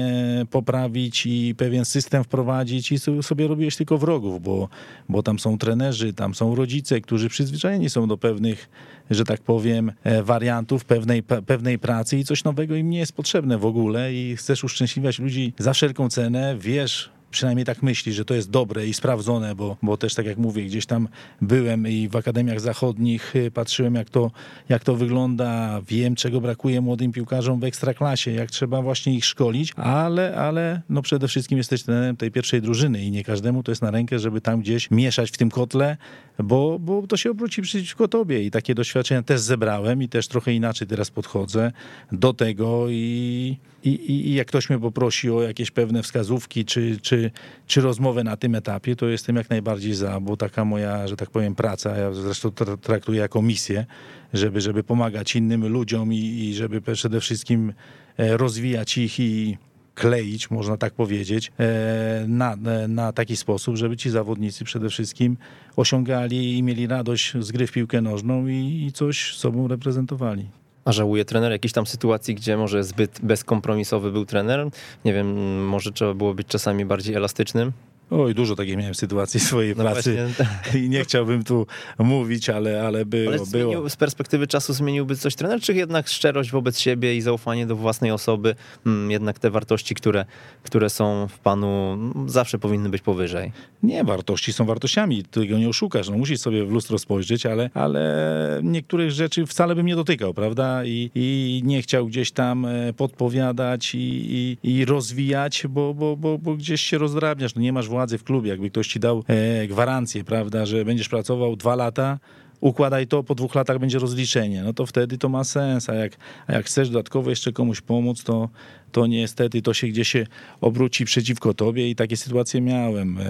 [0.50, 4.68] poprawić i pewien system wprowadzić i sobie robiłeś tylko wrogów, bo,
[5.08, 8.68] bo tam są trenerzy, tam są rodzice, którzy przyzwyczajeni są do pewnych,
[9.10, 13.58] że tak powiem, e, wariantów pewnej, pewnej pracy i coś nowego im nie jest potrzebne
[13.58, 18.34] w ogóle i chcesz uszczęśliwiać ludzi za wszelką cenę, wiesz, przynajmniej tak myśli, że to
[18.34, 21.08] jest dobre i sprawdzone, bo, bo też tak jak mówię, gdzieś tam
[21.40, 24.30] byłem i w akademiach zachodnich y, patrzyłem jak to,
[24.68, 29.72] jak to wygląda, wiem czego brakuje młodym piłkarzom w ekstraklasie, jak trzeba właśnie ich szkolić,
[29.76, 33.82] ale, ale no przede wszystkim jesteś trenerem tej pierwszej drużyny i nie każdemu to jest
[33.82, 35.96] na rękę, żeby tam gdzieś mieszać w tym kotle,
[36.38, 38.42] bo, bo to się obróci przeciwko tobie.
[38.42, 41.72] I takie doświadczenia też zebrałem i też trochę inaczej teraz podchodzę
[42.12, 47.30] do tego i, i, i jak ktoś mnie poprosi o jakieś pewne wskazówki czy, czy,
[47.66, 51.30] czy rozmowę na tym etapie, to jestem jak najbardziej za, bo taka moja, że tak
[51.30, 53.86] powiem, praca, ja zresztą traktuję jako misję,
[54.32, 57.72] żeby, żeby pomagać innym ludziom i, i żeby przede wszystkim
[58.16, 59.58] e, rozwijać ich i
[59.94, 65.36] kleić, można tak powiedzieć, e, na, e, na taki sposób, żeby ci zawodnicy przede wszystkim
[65.76, 70.61] osiągali i mieli radość z gry w piłkę nożną i, i coś sobą reprezentowali.
[70.84, 74.68] A żałuje trener jakiejś tam sytuacji, gdzie może zbyt bezkompromisowy był trener?
[75.04, 77.72] Nie wiem, może trzeba było być czasami bardziej elastycznym?
[78.12, 80.80] Oj, dużo takich miałem sytuacji w swojej no pracy właśnie.
[80.80, 81.66] i nie chciałbym tu
[81.98, 83.28] mówić, ale, ale było.
[83.28, 83.90] Ale zmienił, było.
[83.90, 88.10] z perspektywy czasu zmieniłby coś trener, czy jednak szczerość wobec siebie i zaufanie do własnej
[88.10, 88.54] osoby,
[88.84, 90.24] hmm, jednak te wartości, które,
[90.62, 93.52] które są w panu, zawsze powinny być powyżej?
[93.82, 96.08] Nie, wartości są wartościami, tego nie oszukasz.
[96.08, 100.84] No, musisz sobie w lustro spojrzeć, ale, ale niektórych rzeczy wcale bym nie dotykał, prawda?
[100.84, 106.38] I, i nie chciał gdzieś tam e, podpowiadać i, i, i rozwijać, bo, bo, bo,
[106.38, 109.24] bo gdzieś się rozdrabniasz, no nie masz władzy władzy w klubie, jakby ktoś ci dał
[109.28, 112.18] e, gwarancję, prawda, że będziesz pracował dwa lata,
[112.60, 116.16] układaj to, po dwóch latach będzie rozliczenie, no to wtedy to ma sens, a jak,
[116.46, 118.48] a jak chcesz dodatkowo jeszcze komuś pomóc, to,
[118.92, 120.26] to niestety to się gdzieś się
[120.60, 121.90] obróci przeciwko tobie.
[121.90, 123.22] I takie sytuacje miałem e,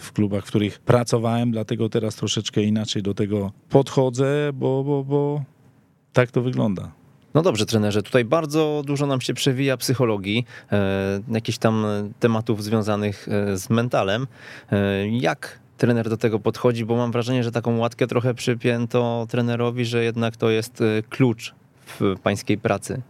[0.00, 5.42] w klubach, w których pracowałem, dlatego teraz troszeczkę inaczej do tego podchodzę, bo, bo, bo
[6.12, 7.01] tak to wygląda.
[7.34, 11.84] No dobrze, trenerze, tutaj bardzo dużo nam się przewija psychologii, e, jakichś tam
[12.20, 14.26] tematów związanych e, z mentalem.
[14.72, 19.84] E, jak trener do tego podchodzi, bo mam wrażenie, że taką łatkę trochę przypięto trenerowi,
[19.84, 21.54] że jednak to jest klucz
[21.86, 23.02] w pańskiej pracy.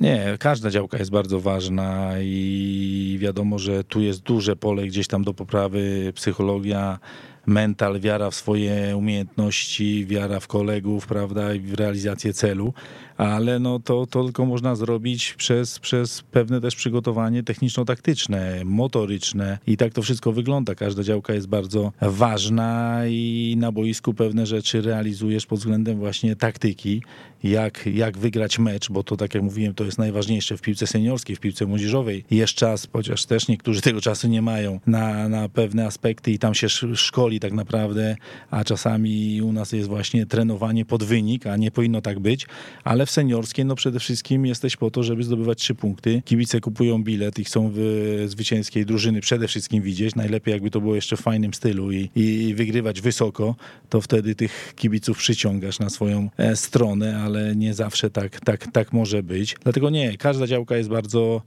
[0.00, 5.24] Nie, każda działka jest bardzo ważna i wiadomo, że tu jest duże pole gdzieś tam
[5.24, 6.98] do poprawy, psychologia,
[7.46, 12.74] mental, wiara w swoje umiejętności, wiara w kolegów, prawda, i w realizację celu,
[13.20, 19.76] ale no to, to tylko można zrobić przez, przez pewne też przygotowanie techniczno-taktyczne, motoryczne i
[19.76, 20.74] tak to wszystko wygląda.
[20.74, 27.02] Każda działka jest bardzo ważna i na boisku pewne rzeczy realizujesz pod względem właśnie taktyki,
[27.42, 31.36] jak, jak wygrać mecz, bo to tak jak mówiłem, to jest najważniejsze w piłce seniorskiej,
[31.36, 32.24] w piłce młodzieżowej.
[32.30, 36.54] Jest czas, chociaż też niektórzy tego czasu nie mają na, na pewne aspekty i tam
[36.54, 38.16] się szkoli tak naprawdę,
[38.50, 42.46] a czasami u nas jest właśnie trenowanie pod wynik, a nie powinno tak być,
[42.84, 46.22] ale w seniorskiej no przede wszystkim jesteś po to, żeby zdobywać trzy punkty.
[46.24, 50.14] Kibice kupują bilet i chcą w zwycięskiej drużyny przede wszystkim widzieć.
[50.14, 53.54] Najlepiej jakby to było jeszcze w fajnym stylu i, i wygrywać wysoko,
[53.88, 58.92] to wtedy tych kibiców przyciągasz na swoją e, stronę, ale nie zawsze tak, tak, tak
[58.92, 59.56] może być.
[59.62, 61.42] Dlatego nie, każda działka jest bardzo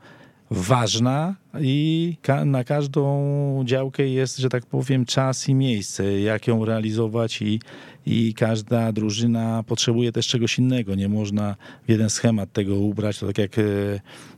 [0.52, 6.66] ważna i ka na każdą działkę jest, że tak powiem, czas i miejsce, jak ją
[6.66, 7.60] realizować i,
[8.06, 10.96] i każda drużyna potrzebuje też czegoś innego.
[10.96, 11.56] Nie można
[11.88, 13.20] w jeden schemat tego ubrać.
[13.20, 13.62] To tak jak e,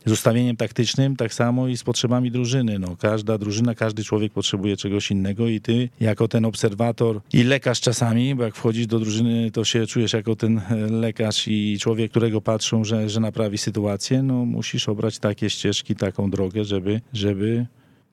[0.05, 2.79] z ustawieniem taktycznym, tak samo i z potrzebami drużyny.
[2.79, 7.81] No, każda drużyna, każdy człowiek potrzebuje czegoś innego i ty jako ten obserwator i lekarz
[7.81, 12.11] czasami, bo jak wchodzisz do drużyny, to się czujesz jako ten e, lekarz i człowiek,
[12.11, 17.65] którego patrzą, że, że naprawi sytuację, no musisz obrać takie ścieżki, taką drogę, żeby, żeby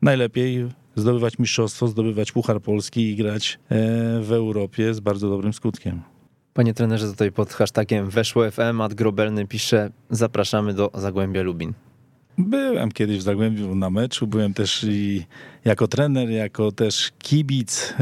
[0.02, 0.66] najlepiej
[0.96, 3.76] zdobywać mistrzostwo, zdobywać Puchar Polski i grać e,
[4.20, 6.02] w Europie z bardzo dobrym skutkiem.
[6.54, 11.72] Panie trenerze, tutaj pod hashtagiem weszło FM, Matt Grobelny pisze zapraszamy do Zagłębia Lubin.
[12.38, 15.26] Byłem kiedyś w Zagłębiu na meczu, byłem też i
[15.64, 17.94] jako trener, jako też kibic,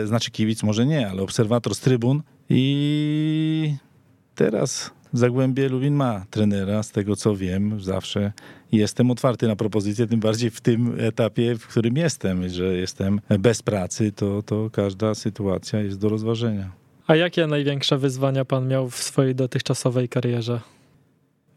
[0.00, 3.74] yy, znaczy kibic może nie, ale obserwator z trybun i
[4.34, 8.32] teraz Zagłębie Lubin ma trenera, z tego co wiem, zawsze
[8.72, 13.62] jestem otwarty na propozycję, tym bardziej w tym etapie, w którym jestem, że jestem bez
[13.62, 16.70] pracy, to, to każda sytuacja jest do rozważenia.
[17.06, 20.60] A jakie największe wyzwania pan miał w swojej dotychczasowej karierze?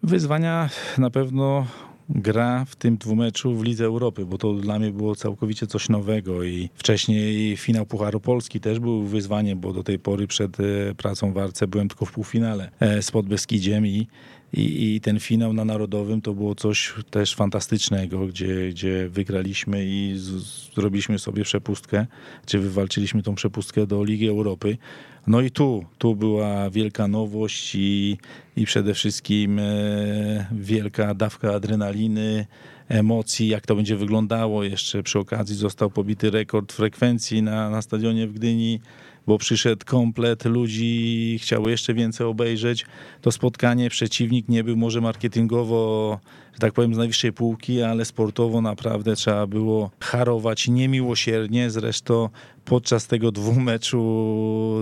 [0.04, 1.68] Wyzwania na pewno
[2.10, 6.44] gra w tym dwumeczu w Lidze Europy, bo to dla mnie było całkowicie coś nowego
[6.44, 10.64] i wcześniej finał Pucharu Polski też był wyzwaniem, bo do tej pory przed e,
[10.98, 14.08] pracą w Arce byłem tylko w półfinale e, z Podbeskidziem i
[14.54, 20.14] i, I, ten finał na Narodowym to było coś też fantastycznego, gdzie, gdzie wygraliśmy i
[20.16, 20.26] z,
[20.76, 22.06] zrobiliśmy sobie przepustkę,
[22.46, 24.78] czy wywalczyliśmy tą przepustkę do Ligi Europy.
[25.28, 28.18] No i tu, tu była wielka nowość i,
[28.58, 29.66] i przede wszystkim e,
[30.52, 32.46] wielka dawka adrenaliny,
[32.90, 34.64] emocji, jak to będzie wyglądało.
[34.64, 38.80] Jeszcze przy okazji został pobity rekord frekwencji na, na stadionie w Gdyni
[39.28, 42.86] bo przyszedł komplet ludzi, chciało jeszcze więcej obejrzeć.
[43.22, 46.20] To spotkanie przeciwnik nie był może marketingowo,
[46.54, 51.70] że tak powiem, z najwyższej półki, ale sportowo naprawdę trzeba było harować niemiłosiernie.
[51.70, 52.30] Zresztą
[52.66, 54.04] podczas tego dwumeczu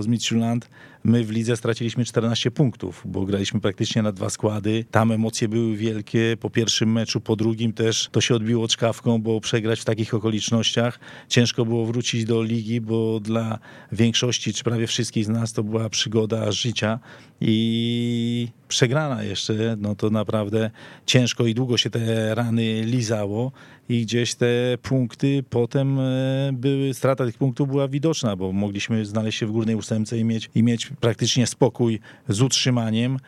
[0.00, 0.68] z Midtjylland
[1.06, 4.84] My w lidze straciliśmy 14 punktów, bo graliśmy praktycznie na dwa składy.
[4.90, 6.36] Tam emocje były wielkie.
[6.40, 11.00] Po pierwszym meczu, po drugim też to się odbiło czkawką, bo przegrać w takich okolicznościach
[11.28, 13.58] ciężko było wrócić do ligi, bo dla
[13.92, 16.98] większości, czy prawie wszystkich z nas to była przygoda życia
[17.46, 20.70] i przegrana jeszcze, no to naprawdę
[21.06, 23.52] ciężko i długo się te rany lizało
[23.88, 24.46] i gdzieś te
[24.82, 29.76] punkty potem e, były, strata tych punktów była widoczna, bo mogliśmy znaleźć się w górnej
[29.76, 33.18] ósemce i mieć, i mieć praktycznie spokój z utrzymaniem.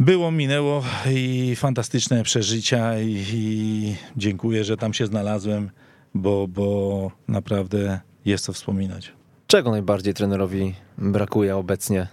[0.00, 5.70] Było, minęło i fantastyczne przeżycia i, i dziękuję, że tam się znalazłem,
[6.14, 9.12] bo, bo naprawdę jest co wspominać.
[9.46, 12.06] Czego najbardziej trenerowi brakuje obecnie?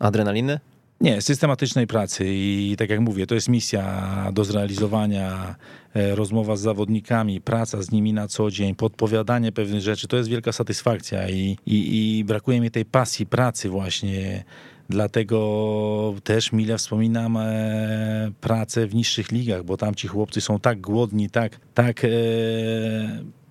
[0.00, 0.60] Adrenaliny?
[1.00, 5.54] Nie, systematycznej pracy i tak jak mówię, to jest misja do zrealizowania,
[5.94, 10.28] e, rozmowa z zawodnikami, praca z nimi na co dzień, podpowiadanie pewnych rzeczy, to jest
[10.28, 14.44] wielka satysfakcja i, i, i brakuje mi tej pasji pracy właśnie.
[14.88, 20.80] Dlatego też mile wspominam e, pracę w niższych ligach, bo tam ci chłopcy są tak
[20.80, 22.08] głodni, tak, tak e,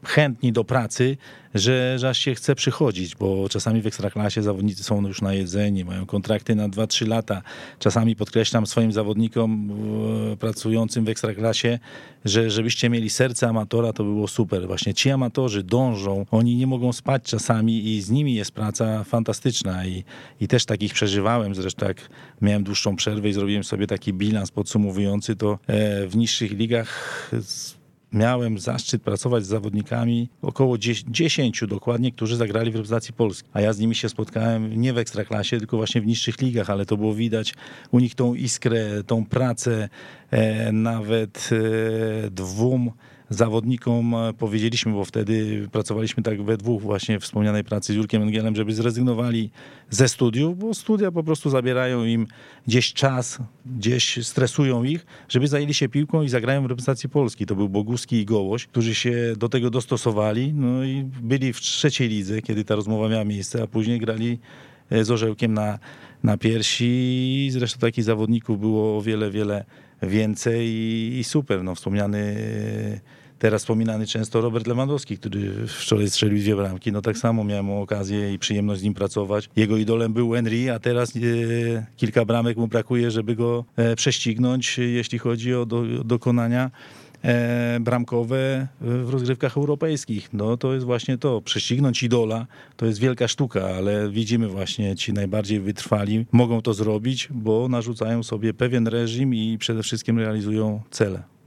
[0.04, 1.18] chętni do pracy,
[1.54, 5.86] że, że aż się chce przychodzić, bo czasami w ekstraklasie zawodnicy są już na jedzenie,
[5.86, 7.42] mają kontrakty na 2-3 lata.
[7.80, 9.72] Czasami podkreślam swoim zawodnikom
[10.40, 11.80] pracującym w ekstraklasie,
[12.26, 14.68] że żebyście mieli serce amatora, to było super.
[14.68, 19.86] Właśnie ci amatorzy dążą, oni nie mogą spać czasami i z nimi jest praca fantastyczna
[19.86, 20.04] i,
[20.42, 21.56] i też takich przeżywałem.
[21.56, 22.10] Zresztą jak
[22.42, 27.32] miałem dłuższą przerwę i zrobiłem sobie taki bilans podsumowujący, to e, w niższych ligach
[28.14, 33.50] miałem zaszczyt pracować z zawodnikami, około 10 dokładnie, którzy zagrali w reprezentacji Polski.
[33.54, 36.86] A ja z nimi się spotkałem nie w ekstraklasie, tylko właśnie w niższych ligach, ale
[36.86, 37.54] to było widać
[37.92, 39.90] u nich tą iskrę, tą pracę,
[40.32, 41.50] e, nawet
[42.26, 42.92] e, dwóm
[43.30, 48.56] zawodnikom e, powiedzieliśmy, bo wtedy pracowaliśmy tak we dwóch właśnie wspomnianej pracy z Jurkiem Engelem,
[48.56, 49.50] żeby zrezygnowali
[49.90, 52.28] ze studiów, bo studia po prostu zabierają im
[52.68, 57.46] gdzieś czas, gdzieś stresują ich, żeby zajęli się piłką i zagrają w reprezentacji Polski.
[57.46, 62.10] To był Boguski i Gołoś, którzy się do tego dostosowali, no i byli w trzeciej
[62.10, 64.40] lidze, kiedy ta rozmowa miała miejsce, a później grali
[64.90, 65.80] e, z orzełkiem na,
[66.24, 67.50] na piersi.
[67.52, 69.66] Zresztą takich zawodników było o wiele, wiele
[70.02, 71.64] więcej i, i super.
[71.64, 72.36] No, wspomniany
[73.40, 76.92] teraz wspominany często Robert Lewandowski, który wczoraj strzelił dwie bramki.
[76.92, 79.50] No tak samo miałem okazję i przyjemność z nim pracować.
[79.56, 81.20] Jego idolem był Henry, a teraz e,
[81.98, 86.72] kilka bramek mu brakuje, żeby go e, prześcignąć, jeśli chodzi o do, dokonania
[87.24, 90.30] e, bramkowe w rozgrywkach europejskich.
[90.34, 91.42] No to jest właśnie to.
[91.42, 97.28] Prześcignąć idola to jest wielka sztuka, ale widzimy właśnie ci najbardziej wytrwali mogą to zrobić,
[97.32, 101.39] bo narzucają sobie pewien reżim i przede wszystkim realizują cele.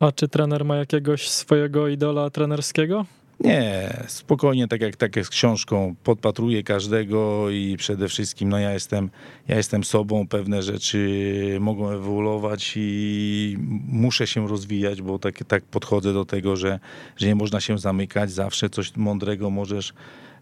[0.00, 3.06] A czy trener ma jakiegoś swojego idola trenerskiego?
[3.40, 8.72] Nie, spokojnie, tak jak, tak jak z książką, podpatruję każdego i przede wszystkim no ja
[8.72, 9.10] jestem,
[9.48, 13.56] ja jestem sobą, pewne rzeczy mogą ewoluować i
[13.88, 16.80] muszę się rozwijać, bo tak, tak podchodzę do tego, że,
[17.16, 19.94] że nie można się zamykać, zawsze coś mądrego możesz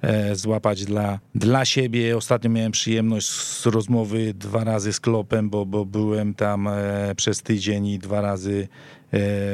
[0.02, 2.16] e, złapać dla, dla siebie.
[2.16, 7.42] Ostatnio miałem przyjemność z rozmowy dwa razy z Klopem, bo, bo byłem tam e, przez
[7.42, 8.68] tydzień i dwa razy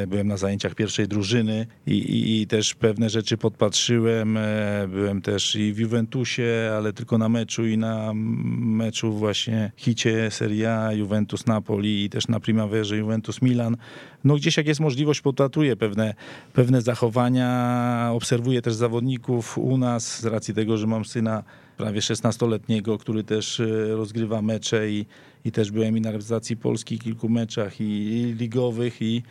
[0.07, 4.37] byłem na zajęciach pierwszej drużyny i, i, i, też pewne rzeczy podpatrzyłem.
[4.37, 10.31] E, byłem też i w Juventusie, ale tylko na meczu i na meczu właśnie hicie
[10.31, 13.77] Serie A, Juventus Napoli i też na Primaverze Juventus Milan.
[14.25, 16.15] No gdzieś jak jest możliwość podpatruję pewne,
[16.53, 21.43] pewne zachowania, obserwuję też zawodników u nas z racji tego, że mam syna
[21.77, 25.07] prawie 16-letniego, który też e, rozgrywa mecze i,
[25.45, 29.23] i też byłem i na reprezentacji Polski kilku meczach i, i ligowych i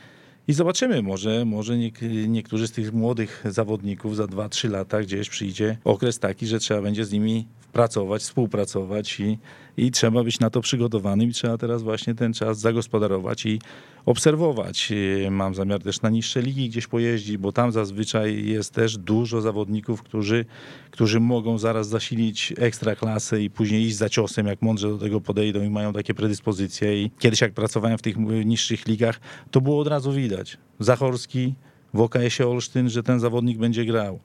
[0.49, 1.91] i zobaczymy, może, może nie,
[2.27, 7.05] niektórzy z tych młodych zawodników za 2-3 lata gdzieś przyjdzie okres taki, że trzeba będzie
[7.05, 9.37] z nimi pracować, współpracować i,
[9.77, 13.59] i trzeba być na to przygotowanym i trzeba teraz właśnie ten czas zagospodarować i
[14.05, 14.93] obserwować.
[15.31, 20.03] Mam zamiar też na niższe ligi gdzieś pojeździć, bo tam zazwyczaj jest też dużo zawodników,
[20.03, 20.45] którzy,
[20.91, 25.21] którzy mogą zaraz zasilić ekstra klasę i później iść za ciosem, jak mądrze do tego
[25.21, 27.03] podejdą i mają takie predyspozycje.
[27.03, 29.19] I kiedyś jak pracowałem w tych niższych ligach,
[29.51, 30.57] to było od razu widać.
[30.79, 31.53] Zachorski
[31.93, 34.19] w OKS-ie Olsztyn, że ten zawodnik będzie grał.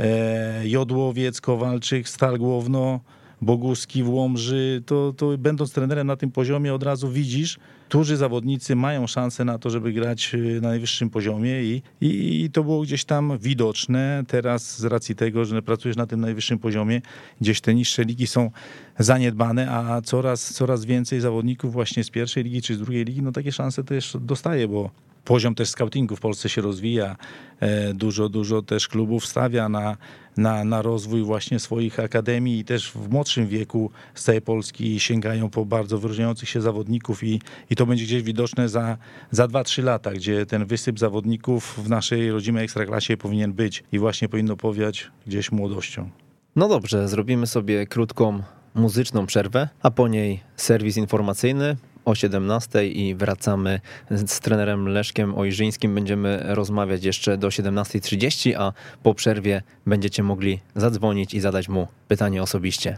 [0.00, 3.00] E, Jodłowiec, Kowalczyk, Stal Głowno,
[3.42, 8.76] Boguski w Łomży, to, to będąc trenerem na tym poziomie od razu widzisz, którzy zawodnicy
[8.76, 12.82] mają szansę na to, żeby grać y, na najwyższym poziomie i, i, i, to było
[12.82, 14.24] gdzieś tam widoczne.
[14.28, 17.02] Teraz z racji tego, że pracujesz na tym najwyższym poziomie,
[17.40, 18.50] gdzieś te niższe ligi są
[18.98, 23.32] zaniedbane, a coraz, coraz więcej zawodników właśnie z pierwszej ligi czy z drugiej ligi, no
[23.32, 24.90] takie szanse też dostaje, bo
[25.24, 27.16] poziom też scoutingu w Polsce się rozwija.
[27.60, 29.96] E, dużo, dużo też klubów stawia na,
[30.36, 35.50] na, na rozwój właśnie swoich akademii i też w młodszym wieku z całej Polski sięgają
[35.50, 37.40] po bardzo wyróżniających się zawodników i,
[37.70, 38.96] i to będzie gdzieś widoczne za,
[39.30, 44.28] za 2-3 lata, gdzie ten wysyp zawodników w naszej rodzimej ekstraklasie powinien być i właśnie
[44.28, 46.10] powinno powiać gdzieś młodością.
[46.56, 48.42] No dobrze, zrobimy sobie krótką
[48.74, 53.80] muzyczną przerwę, a po niej serwis informacyjny o 17 i wracamy
[54.10, 55.94] z trenerem Leszkiem Ojrzyńskim.
[55.94, 58.72] Będziemy rozmawiać jeszcze do 17.30, a
[59.02, 62.96] po przerwie będziecie mogli zadzwonić i zadać mu pytanie osobiście.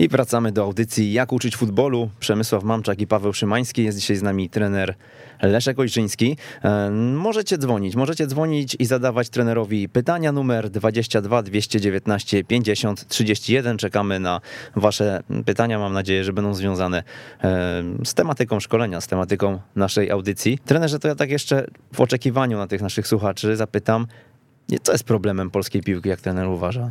[0.00, 2.10] I wracamy do audycji Jak uczyć futbolu.
[2.20, 3.84] Przemysław Mamczak i Paweł Szymański.
[3.84, 4.94] Jest dzisiaj z nami trener
[5.42, 6.36] Leszek Ojrzyński.
[6.64, 13.78] E, możecie dzwonić, możecie dzwonić i zadawać trenerowi pytania numer 22 219 50 31.
[13.78, 14.40] Czekamy na
[14.76, 15.78] wasze pytania.
[15.78, 17.02] Mam nadzieję, że będą związane
[17.44, 20.58] e, z tematyką szkolenia, z tematyką naszej audycji.
[20.64, 24.06] Trenerze, to ja tak jeszcze w oczekiwaniu na tych naszych słuchaczy zapytam,
[24.82, 26.90] co jest problemem polskiej piłki, jak trener uważa?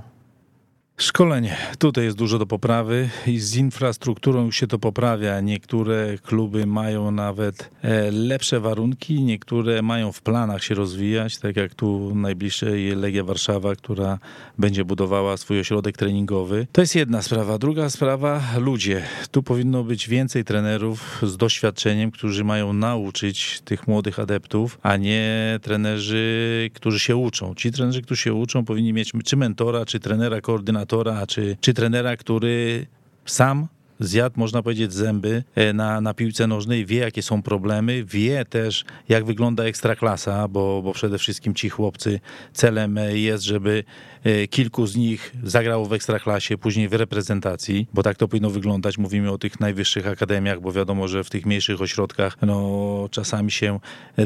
[1.02, 1.58] Szkolenie.
[1.78, 5.42] Tutaj jest dużo do poprawy i z infrastrukturą już się to poprawia.
[5.42, 11.76] Niektóre kluby mają nawet e, lepsze warunki, niektóre mają w planach się rozwijać, tak jak
[11.76, 14.20] tu najbliższej Legia Warszawa, która
[14.58, 16.68] będzie budowała swój ośrodek treningowy.
[16.72, 17.58] To jest jedna sprawa.
[17.58, 19.04] Druga sprawa, ludzie.
[19.32, 25.60] Tu powinno być więcej trenerów z doświadczeniem, którzy mają nauczyć tych młodych adeptów, a nie
[25.62, 27.56] trenerzy, którzy się uczą.
[27.56, 30.89] Ci trenerzy, którzy się uczą, powinni mieć czy mentora, czy trenera koordynatora,
[31.28, 32.88] czy, czy trenera, który
[33.26, 33.68] sam
[34.00, 38.86] zjadł, można powiedzieć, zęby e, na, na piłce nożnej, wie jakie są problemy, wie też
[39.10, 42.20] jak wygląda ekstraklasa, bo, bo przede wszystkim ci chłopcy
[42.54, 43.84] celem e, jest, żeby
[44.24, 48.98] e, kilku z nich zagrało w ekstraklasie, później w reprezentacji, bo tak to powinno wyglądać.
[48.98, 53.80] Mówimy o tych najwyższych akademiach, bo wiadomo, że w tych mniejszych ośrodkach no, czasami się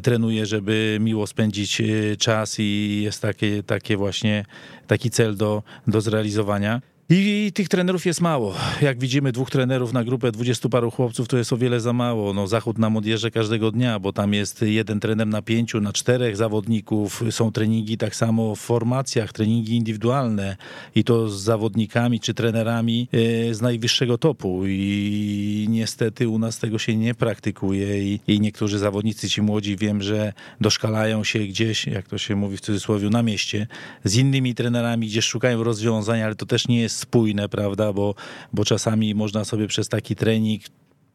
[0.03, 1.82] trenuje, żeby miło spędzić
[2.19, 4.45] czas i jest takie, takie właśnie
[4.88, 6.82] taki cel do, do zrealizowania.
[7.10, 8.56] I tych trenerów jest mało.
[8.82, 12.34] Jak widzimy, dwóch trenerów na grupę dwudziestu paru chłopców to jest o wiele za mało.
[12.34, 16.38] No, Zachód nam odjeżdża każdego dnia, bo tam jest jeden trener na pięciu, na czterech
[16.38, 17.24] zawodników.
[17.30, 20.58] Są treningi tak samo w formacjach, treningi indywidualne
[20.95, 23.08] i to z zawodnikami czy trenerami
[23.49, 24.62] e, z najwyższego topu.
[24.68, 30.01] I niestety u nas tego się nie praktykuje i, i niektórzy zawodnicy, ci młodzi, wiem,
[30.01, 33.68] że doszkalają się gdzieś, jak to się mówi w cudzysłowie, na mieście,
[34.04, 38.16] z innymi trenerami, gdzie szukają rozwiązań, ale to też nie jest spójne, prawda, bo,
[38.54, 40.62] bo czasami można sobie przez taki trening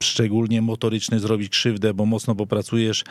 [0.03, 3.05] szczególnie motoryczny zrobić krzywdę, bo mocno popracujesz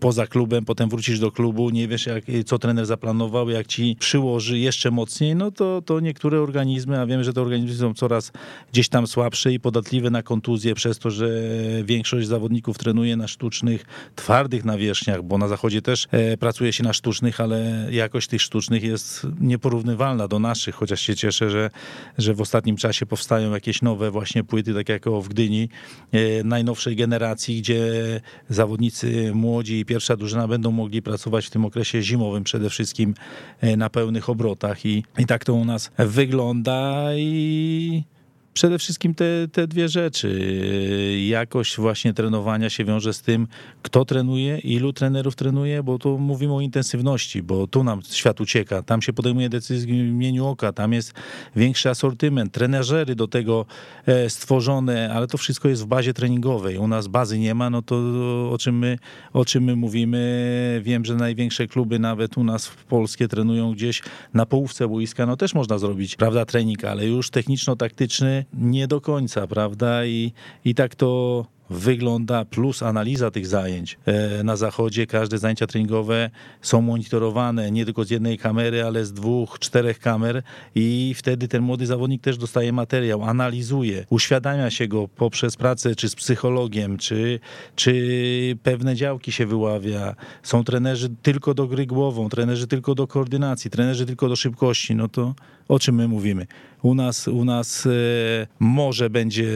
[0.00, 4.58] poza klubem, potem wrócisz do klubu, nie wiesz jak, co trener zaplanował, jak ci przyłoży
[4.58, 8.32] jeszcze mocniej, no to, to niektóre organizmy, a wiemy, że te organizmy są coraz
[8.72, 11.28] gdzieś tam słabsze i podatliwe na kontuzje przez to, że
[11.84, 13.84] większość zawodników trenuje na sztucznych,
[14.16, 18.82] twardych nawierzchniach, bo na zachodzie też e, pracuje się na sztucznych, ale jakość tych sztucznych
[18.82, 21.70] jest nieporównywalna do naszych, chociaż się cieszę, że,
[22.18, 25.68] że w ostatnim czasie powstają jakieś nowe właśnie płyty, tak jak w Gdyni,
[26.12, 27.80] e, najnowszej generacji, gdzie
[28.48, 33.14] zawodnicy młodzi i pierwsza drużyna będą mogli pracować w tym okresie zimowym przede wszystkim
[33.60, 34.86] e, na pełnych obrotach.
[34.86, 38.04] I, i tak to u nas wygląda i
[38.54, 40.38] przede wszystkim te, te dwie rzeczy.
[41.28, 43.48] Jakość właśnie trenowania się wiąże z tym,
[43.82, 48.82] kto trenuje, ilu trenerów trenuje, bo tu mówimy o intensywności, bo tu nam świat ucieka,
[48.82, 51.12] tam się podejmuje decyzje w imieniu oka, tam jest
[51.56, 53.66] większy asortyment, trenerzy do tego
[54.06, 56.78] e, stworzone, ale to wszystko jest w bazie treningowej.
[56.78, 57.96] U nas bazy nie ma, no to
[58.52, 58.98] o czym my,
[59.32, 60.80] o czym my mówimy?
[60.84, 64.02] Wiem, że największe kluby nawet u nas w Polskie trenują gdzieś
[64.34, 69.46] na połówce boiska, no też można zrobić, prawda, trening, ale już techniczno-taktyczny nie do końca,
[69.46, 70.04] prawda?
[70.04, 70.32] I,
[70.64, 73.98] i tak to wygląda, plus analiza tych zajęć.
[74.06, 76.30] E, Na zachodzie każde zajęcia treningowe
[76.62, 80.42] są monitorowane nie tylko z jednej kamery, ale z dwóch, czterech kamer
[80.74, 86.08] i wtedy ten młody zawodnik też dostaje materiał, analizuje, uświadamia się go poprzez pracę czy
[86.08, 87.40] z psychologiem, czy,
[87.76, 87.92] czy
[88.62, 90.14] pewne działki się wyławia.
[90.42, 94.94] Są trenerzy tylko do gry głową, trenerzy tylko do koordynacji, trenerzy tylko do szybkości.
[94.94, 95.34] No to
[95.68, 96.46] o czym my mówimy?
[96.82, 97.90] U nas, u nas e,
[98.58, 99.46] może będzie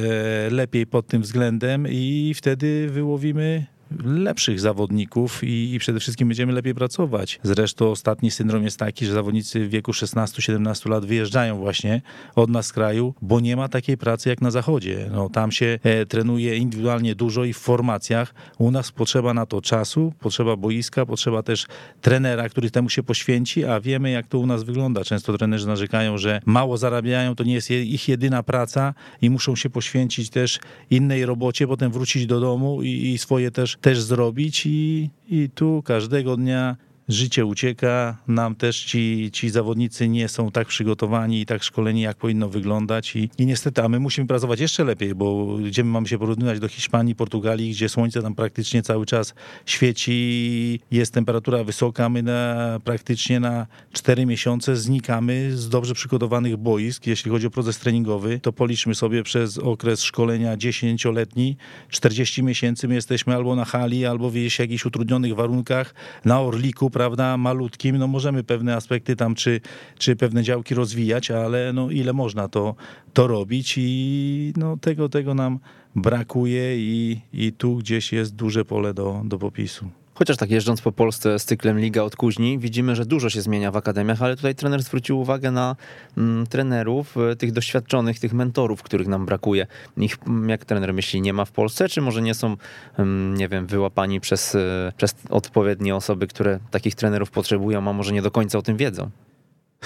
[0.51, 3.67] lepiej pod tym względem i wtedy wyłowimy
[4.05, 7.41] lepszych zawodników i, i przede wszystkim będziemy lepiej pracować.
[7.43, 12.03] Zresztą ostatni syndrom jest taki, że zawodnicy w wieku 16-17 lat wyjeżdżają właśnie
[12.37, 15.09] od nas z kraju, bo nie ma takiej pracy jak na zachodzie.
[15.13, 18.35] No, tam się e, trenuje indywidualnie dużo i w formacjach.
[18.59, 21.67] U nas potrzeba na to czasu, potrzeba boiska, potrzeba też
[22.01, 25.05] trenera, który temu się poświęci, a wiemy jak to u nas wygląda.
[25.05, 29.57] Często trenerzy narzekają, że mało zarabiają, to nie jest je- ich jedyna praca i muszą
[29.57, 30.59] się poświęcić też
[30.91, 35.83] innej robocie, potem wrócić do domu i, i swoje też, też zrobić i, i tu
[35.83, 36.77] każdego dnia
[37.09, 42.17] życie ucieka, nam też ci, ci zawodnicy nie są tak przygotowani i tak szkoleni, jak
[42.17, 43.17] powinno wyglądać.
[43.17, 46.61] I, i niestety, a my musimy pracować jeszcze lepiej, bo gdzie my mamy się porównywać
[46.61, 49.35] do Hiszpanii, Portugalii, gdzie słońce tam praktycznie cały czas
[49.67, 57.07] świeci, jest temperatura wysoka, my na, praktycznie na 4 miesiące znikamy z dobrze przygotowanych boisk,
[57.07, 61.57] jeśli chodzi o proces treningowy, to policzmy sobie przez okres szkolenia 10-letni,
[61.91, 65.95] 40 miesięcy my jesteśmy albo na hali, albo w jakichś utrudnionych warunkach,
[66.25, 69.61] na Orliku, prawda, malutkim, no możemy pewne aspekty tam, czy,
[69.99, 72.75] czy pewne działki rozwijać, ale no ile można to,
[73.13, 75.59] to robić i no tego, tego nam
[75.97, 79.87] brakuje i, i tu gdzieś jest duże pole do, do popisu.
[80.19, 83.71] Chociaż tak jeżdżąc po Polsce z cyklem Liga od Kuźni, widzimy, że dużo się zmienia
[83.71, 85.77] w akademiach, ale tutaj trener zwrócił uwagę na
[86.17, 89.67] mm, trenerów, e, tych doświadczonych, tych mentorów, których nam brakuje.
[89.97, 92.57] Ich, mm, jak trener myśli, nie ma w Polsce, czy może nie są,
[92.99, 98.13] mm, nie wiem, wyłapani przez, e, przez odpowiednie osoby, które takich trenerów potrzebują, a może
[98.13, 99.11] nie do końca o tym wiedzą?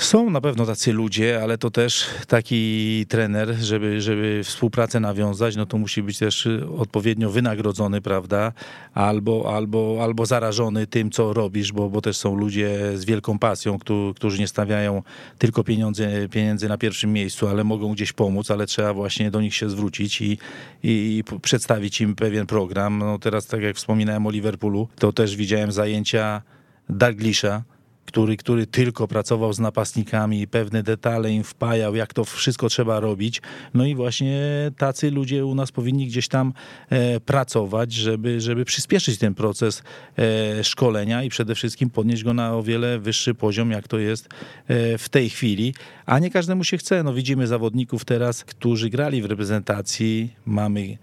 [0.01, 5.67] Są na pewno tacy ludzie, ale to też taki trener, żeby, żeby współpracę nawiązać, no
[5.67, 6.49] to musi być też
[6.79, 8.53] odpowiednio wynagrodzony, prawda?
[8.95, 13.79] Albo, albo, albo zarażony tym, co robisz, bo, bo też są ludzie z wielką pasją,
[14.15, 15.03] którzy, nie stawiają
[15.39, 19.55] tylko pieniądze, pieniędzy na pierwszym miejscu, ale mogą gdzieś pomóc, ale trzeba właśnie do nich
[19.55, 20.39] się zwrócić i,
[20.83, 22.99] i przedstawić im pewien program.
[22.99, 26.43] No teraz, tak jak wspominałem o Liverpoolu, to też widziałem zajęcia
[26.89, 27.63] Dalglisha,
[28.11, 33.43] który, który tylko pracował z napastnikami, pewne detale im wpajał, jak to wszystko trzeba robić.
[33.75, 34.41] No i właśnie
[34.79, 36.53] tacy ludzie u nas powinni gdzieś tam
[36.89, 39.83] e, pracować, żeby, żeby przyspieszyć ten proces
[40.19, 44.29] e, szkolenia i przede wszystkim podnieść go na o wiele wyższy poziom, jak to jest
[44.69, 45.75] e, w tej chwili.
[46.07, 47.03] A nie każdemu się chce.
[47.03, 50.35] No widzimy zawodników teraz, którzy grali w reprezentacji.
[50.47, 50.99] Mamy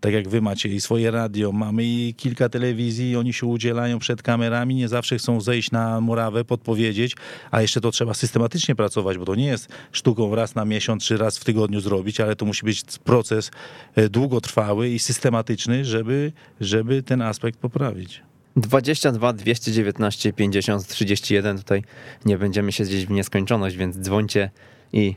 [0.00, 4.22] tak jak wy macie i swoje radio, mamy i kilka telewizji, oni się udzielają przed
[4.22, 7.16] kamerami, nie zawsze chcą zejść na murawę, podpowiedzieć,
[7.50, 11.16] a jeszcze to trzeba systematycznie pracować, bo to nie jest sztuką raz na miesiąc czy
[11.16, 13.50] raz w tygodniu zrobić, ale to musi być proces
[13.94, 18.22] e, długotrwały i systematyczny, żeby, żeby ten aspekt poprawić.
[18.56, 21.58] 22 219 50 31.
[21.58, 21.84] Tutaj
[22.24, 24.50] nie będziemy się gdzieś w nieskończoność, więc dzwońcie
[24.92, 25.14] i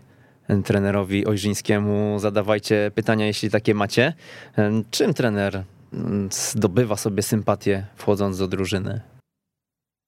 [0.65, 4.13] trenerowi Ojrzyńskiemu zadawajcie pytania, jeśli takie macie.
[4.91, 5.63] Czym trener
[6.31, 9.01] zdobywa sobie sympatię wchodząc do drużyny?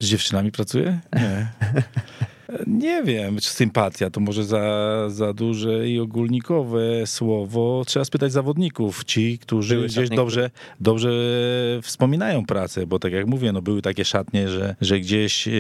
[0.01, 0.99] Z dziewczynami pracuje?
[1.13, 1.47] Nie.
[2.68, 4.64] Nie wiem, czy sympatia to może za,
[5.10, 7.84] za duże i ogólnikowe słowo.
[7.88, 10.49] Trzeba spytać zawodników, ci, którzy Były gdzieś dobrze,
[10.80, 11.10] dobrze
[11.82, 15.52] wspominają pracę, bo tak jak mówię, no były takie szatnie, że, że gdzieś e,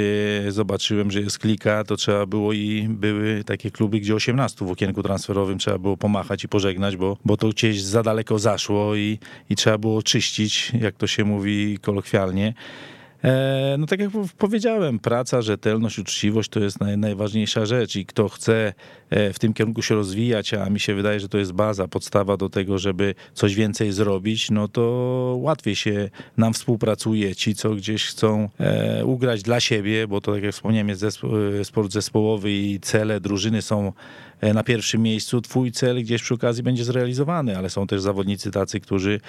[0.47, 5.03] zobaczyłem, że jest klika, to trzeba było i były takie kluby, gdzie 18 w okienku
[5.03, 9.19] transferowym trzeba było pomachać i pożegnać, bo, bo to gdzieś za daleko zaszło i,
[9.49, 12.53] i trzeba było czyścić, jak to się mówi kolokwialnie.
[13.23, 18.29] E, No tak jak powiedziałem, praca, rzetelność, uczciwość to jest naj, najważniejsza rzecz i kto
[18.29, 18.73] chce
[19.09, 22.37] e, w tym kierunku się rozwijać, a mi się wydaje, że to jest baza, podstawa
[22.37, 24.81] do tego, żeby coś więcej zrobić, no to
[25.39, 27.35] łatwiej się nam współpracuje.
[27.35, 31.27] Ci, co gdzieś chcą e, ugrać dla siebie, bo to tak jak wspomniałem, jest zespo,
[31.63, 33.93] sport zespołowy i cele drużyny są
[34.53, 38.79] na pierwszym miejscu, twój cel gdzieś przy okazji będzie zrealizowany, ale są też zawodnicy tacy,
[38.79, 39.19] którzy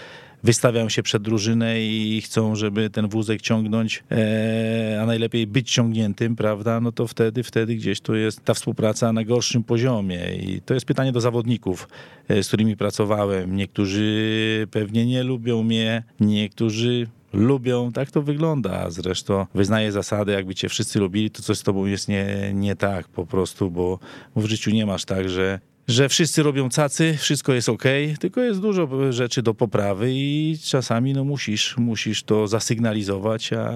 [0.42, 6.36] wystawiają się przed drużynę i chcą, żeby ten wózek ciągnąć, e, a najlepiej być ciągniętym,
[6.36, 6.80] prawda?
[6.80, 10.20] No to wtedy, wtedy gdzieś to jest ta współpraca na gorszym poziomie.
[10.34, 11.88] I to jest pytanie do zawodników,
[12.28, 13.56] e, z którymi pracowałem.
[13.56, 18.90] Niektórzy pewnie nie lubią mnie, niektórzy lubią, tak to wygląda.
[18.90, 23.08] Zresztą wyznaję zasady, jakby cię wszyscy lubili, to coś z tobą jest nie, nie tak
[23.08, 23.98] po prostu, bo
[24.36, 27.82] w życiu nie masz tak, że że wszyscy robią cacy, wszystko jest ok,
[28.20, 33.72] tylko jest dużo rzeczy do poprawy i czasami no musisz, musisz to zasygnalizować, a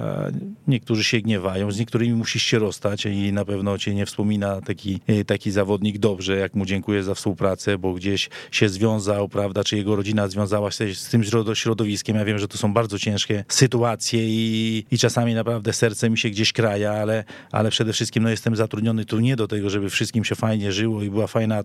[0.69, 5.01] niektórzy się gniewają, z niektórymi musisz się rozstać i na pewno cię nie wspomina taki,
[5.27, 9.97] taki zawodnik dobrze, jak mu dziękuję za współpracę, bo gdzieś się związał, prawda, czy jego
[9.97, 11.23] rodzina związała się z tym
[11.55, 12.17] środowiskiem.
[12.17, 16.31] Ja wiem, że to są bardzo ciężkie sytuacje i, i czasami naprawdę serce mi się
[16.31, 20.25] gdzieś kraja, ale, ale przede wszystkim no, jestem zatrudniony tu nie do tego, żeby wszystkim
[20.25, 21.65] się fajnie żyło i była fajna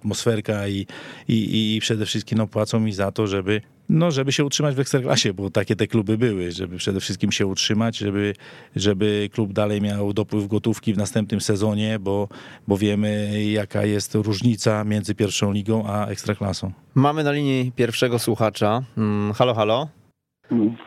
[0.70, 0.86] i,
[1.28, 4.80] i, i przede wszystkim no, płacą mi za to, żeby no, żeby się utrzymać w
[4.80, 8.34] Ekstraklasie, bo takie te kluby były, żeby przede wszystkim się utrzymać, żeby,
[8.76, 12.28] żeby klub dalej miał dopływ gotówki w następnym sezonie, bo,
[12.68, 16.72] bo wiemy jaka jest różnica między pierwszą ligą a Ekstraklasą.
[16.96, 18.82] Mamy na linii pierwszego słuchacza.
[18.98, 19.88] Mm, halo, halo.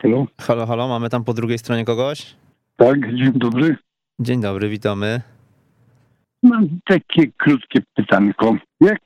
[0.01, 0.27] Halo?
[0.41, 2.35] Halo, halo, mamy tam po drugiej stronie kogoś?
[2.77, 3.77] Tak, dzień dobry.
[4.19, 5.21] Dzień dobry, witamy.
[6.43, 8.55] Mam takie krótkie pytanko.
[8.81, 8.99] Jak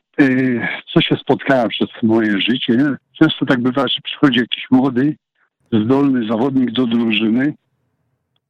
[0.94, 2.96] co się spotkałem przez moje życie?
[3.20, 5.16] Często tak bywa, że przychodzi jakiś młody,
[5.72, 7.54] zdolny zawodnik do drużyny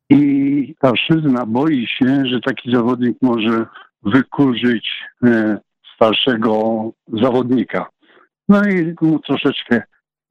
[0.09, 3.65] i starszyzna boi się, że taki zawodnik może
[4.03, 4.89] wykurzyć
[5.23, 5.57] e,
[5.95, 7.85] starszego zawodnika.
[8.49, 9.81] No i mu troszeczkę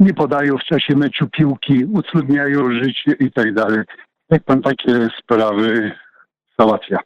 [0.00, 3.80] nie podają w czasie meczu piłki, utrudniają życie i tak dalej.
[4.30, 5.92] Jak pan takie sprawy
[6.58, 6.98] załatwia?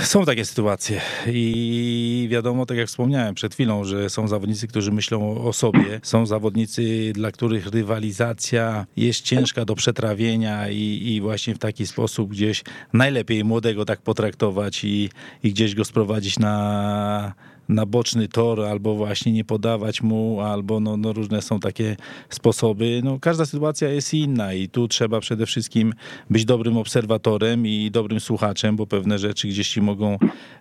[0.00, 5.44] Są takie sytuacje i wiadomo, tak jak wspomniałem przed chwilą, że są zawodnicy, którzy myślą
[5.44, 11.58] o sobie, są zawodnicy, dla których rywalizacja jest ciężka do przetrawienia i, i właśnie w
[11.58, 15.10] taki sposób gdzieś najlepiej młodego tak potraktować i,
[15.42, 17.34] i gdzieś go sprowadzić na
[17.68, 21.96] na boczny tor, albo właśnie nie podawać mu, albo no, no różne są takie
[22.28, 23.00] sposoby.
[23.04, 25.94] No, każda sytuacja jest inna i tu trzeba przede wszystkim
[26.30, 30.18] być dobrym obserwatorem i dobrym słuchaczem, bo pewne rzeczy gdzieś ci mogą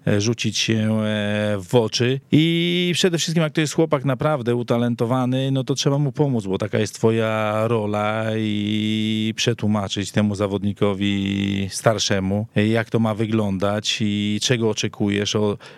[0.07, 2.19] e, rzucić się e, w oczy.
[2.31, 6.57] I przede wszystkim, jak to jest chłopak naprawdę utalentowany, no to trzeba mu pomóc, bo
[6.57, 14.69] taka jest twoja rola i przetłumaczyć temu zawodnikowi starszemu, jak to ma wyglądać i czego
[14.69, 15.35] oczekujesz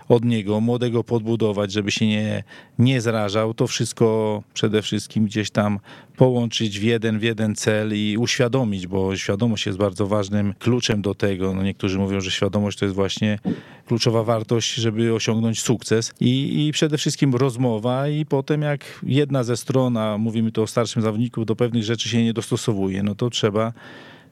[0.10, 2.44] od niego, młodego podbudować, żeby się nie,
[2.80, 3.54] nie zrażał.
[3.54, 5.80] To wszystko przede wszystkim gdzieś tam
[6.18, 11.16] połączyć w jeden, w jeden cel i uświadomić, bo świadomość jest bardzo ważnym kluczem do
[11.16, 11.54] tego.
[11.54, 13.40] No niektórzy mówią, że świadomość to jest właśnie
[13.86, 19.58] kluczowa wartość, żeby osiągnąć sukces i, i przede wszystkim rozmowa i potem jak jedna ze
[19.58, 23.30] stron, a mówimy tu o starszym zawodniku, do pewnych rzeczy się nie dostosowuje, no to
[23.30, 23.74] trzeba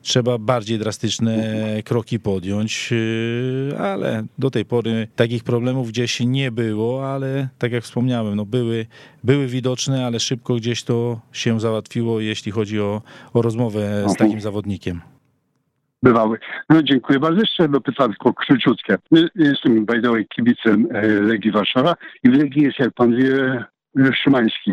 [0.01, 1.35] trzeba bardziej drastyczne
[1.85, 7.83] kroki podjąć, yy, ale do tej pory takich problemów gdzieś nie było, ale tak jak
[7.83, 8.85] wspomniałem, no były,
[9.23, 13.01] były widoczne, ale szybko gdzieś to się załatwiło, jeśli chodzi o,
[13.33, 15.01] o rozmowę z takim zawodnikiem.
[16.03, 16.39] Bywały.
[16.69, 17.39] No dziękuję bardzo.
[17.39, 18.97] Jeszcze jedno pytanko króciutkie.
[19.35, 20.87] Jestem by the way kibicem
[21.21, 23.65] Legii Warszawa i w Legii jest, jak pan wie,
[24.23, 24.71] Szymański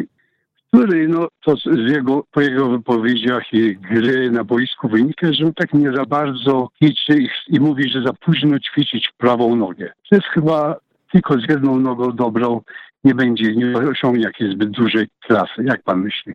[0.69, 5.55] który no, to z jego, po jego wypowiedziach i gry na boisku wynika, że on
[5.55, 9.93] tak nie za bardzo ćwiczy i, i mówi, że za późno ćwiczyć prawą nogę.
[10.11, 10.77] To jest chyba
[11.13, 12.61] tylko z jedną nogą dobrą
[13.05, 15.65] nie będzie, nie osiągnie jakiejś zbyt dużej klasy.
[15.65, 16.35] Jak pan myśli?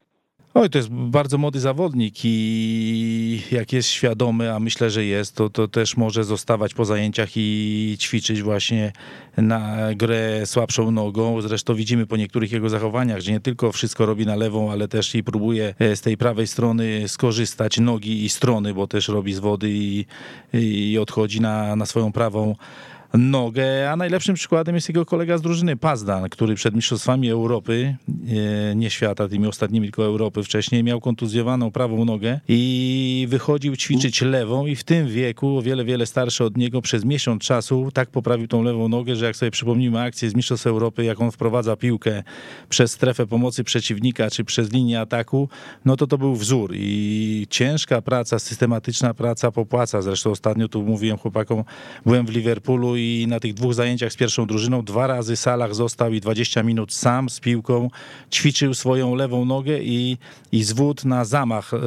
[0.56, 5.49] Oj, to jest bardzo młody zawodnik i jak jest świadomy, a myślę, że jest, to,
[5.49, 8.91] to też może zostawać po zajęciach i ćwiczyć właśnie
[9.38, 11.41] na grę słabszą nogą.
[11.41, 15.16] Zresztą widzimy po niektórych jego zachowaniach, że nie tylko wszystko robi na lewą, ale też
[15.16, 19.39] i próbuje e, z tej prawej strony skorzystać nogi i strony, bo też robi z
[19.39, 20.06] wody i,
[20.54, 22.56] i odchodzi na, na swoją prawą
[23.18, 27.95] nogę, a najlepszym przykładem jest jego kolega z drużyny Pazdan, który przed Mistrzostwami Europy,
[28.76, 34.66] nie świata, tymi ostatnimi tylko Europy wcześniej, miał kontuzjowaną prawą nogę i wychodził ćwiczyć lewą
[34.66, 38.47] i w tym wieku, o wiele, wiele starszy od niego, przez miesiąc czasu tak poprawił
[38.47, 42.24] tą lewą nogę, że jak sobie przypomnimy akcję z Mistrzostw Europy, jak on wprowadza piłkę
[42.70, 45.49] przez strefę pomocy przeciwnika, czy przez linię ataku,
[45.86, 50.01] no to to był wzór i ciężka praca, systematyczna praca popłaca.
[50.01, 51.64] Zresztą ostatnio tu mówiłem chłopakom,
[52.05, 56.14] byłem w Liverpoolu i na tych dwóch zajęciach z pierwszą drużyną dwa razy Salah został
[56.14, 57.89] i 20 minut sam z piłką
[58.32, 60.18] ćwiczył swoją lewą nogę i,
[60.51, 61.78] i zwód na zamach e,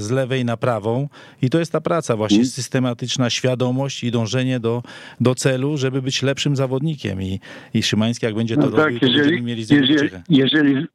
[0.00, 1.08] z lewej na prawą.
[1.42, 2.48] I to jest ta praca właśnie mm.
[2.48, 4.82] systematyczna świadomość i dążenie do,
[5.20, 7.22] do celu, żeby być lepszym zawodnikiem.
[7.22, 7.40] I,
[7.74, 10.86] i Szymański jak będzie to no robił, tak, jeżeli, to mieli jeżeli, jeżeli,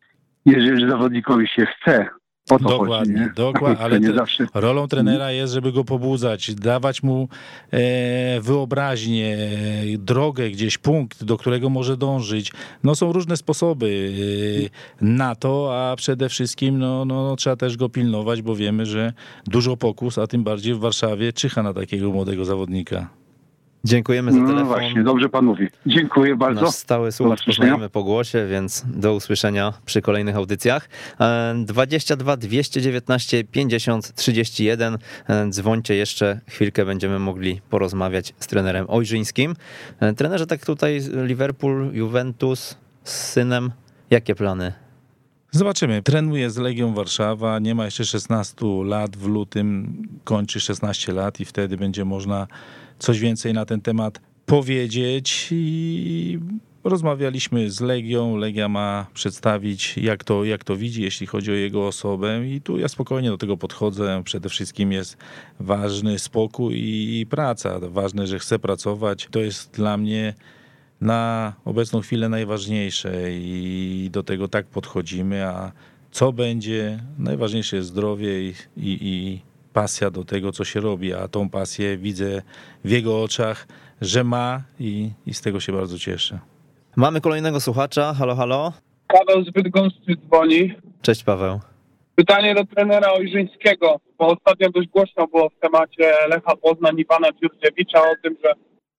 [0.46, 2.17] jeżeli zawodnikowi się chce
[2.50, 4.12] o to dokładnie, chodzi, dokładnie, ale te,
[4.54, 7.30] rolą trenera jest, żeby go pobudzać, dawać mu
[7.72, 9.38] e, wyobraźnię,
[9.98, 12.52] drogę, gdzieś punkt, do którego może dążyć.
[12.84, 14.12] No są różne sposoby
[15.02, 18.86] e, na to, a przede wszystkim no, no, no, trzeba też go pilnować, bo wiemy,
[18.86, 19.14] że
[19.48, 23.27] dużo pokus, a tym bardziej w Warszawie czyha na takiego młodego zawodnika.
[23.84, 24.68] Dziękujemy za No telefon.
[24.68, 25.68] właśnie, dobrze pan mówi.
[25.86, 26.62] Dziękuję bardzo.
[26.62, 30.90] Nasz stały słuchacz poznajemy po głosie, więc do usłyszenia przy kolejnych audycjach.
[31.20, 34.98] E, 22 219 50 31.
[35.28, 39.54] E, Dzwońcie jeszcze chwilkę, będziemy mogli porozmawiać z trenerem Ojrzyńskim.
[40.00, 43.72] E, Trenerze, tak tutaj Liverpool, Juventus z synem.
[44.10, 44.74] Jakie plany?
[45.52, 46.04] Zobaczymy.
[46.04, 51.46] Trenuje z Legią Warszawa, nie ma jeszcze 16 lat, w lutym kończy 16 lat i
[51.46, 52.48] wtedy będzie można
[53.00, 56.40] coś więcej na ten temat powiedzieć i
[56.84, 58.38] rozmawialiśmy z Legią.
[58.38, 62.78] Legia ma przedstawić, jak to, jak to widzi, jeśli chodzi o jego osobę i tu
[62.78, 64.22] ja spokojnie do tego podchodzę.
[64.26, 65.18] Przede wszystkim jest
[65.60, 66.76] ważny spokój
[67.20, 67.80] i praca.
[67.80, 69.28] Ważne, że chce pracować.
[69.32, 70.34] To jest dla mnie
[71.02, 75.72] na obecną chwilę najważniejsze i do tego tak podchodzimy, a
[76.12, 79.42] co będzie, najważniejsze jest zdrowie i, i, i
[79.82, 82.42] pasja do tego, co się robi, a tą pasję widzę
[82.86, 83.68] w jego oczach,
[84.02, 86.40] że ma i, i z tego się bardzo cieszę.
[86.96, 88.14] Mamy kolejnego słuchacza.
[88.14, 88.74] Halo, halo.
[89.08, 90.74] Paweł z Bydgoszczy dzwoni.
[91.02, 91.60] Cześć Paweł.
[92.16, 97.28] Pytanie do trenera Ojrzyńskiego, bo ostatnio dość głośno było w temacie Lecha Poznań i pana
[97.42, 98.54] Dziurdziewicza o tym, że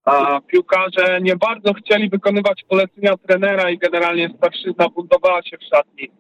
[0.05, 6.11] a, piłkarze nie bardzo chcieli wykonywać polecenia trenera i generalnie starszyzna buntowała się w szatni.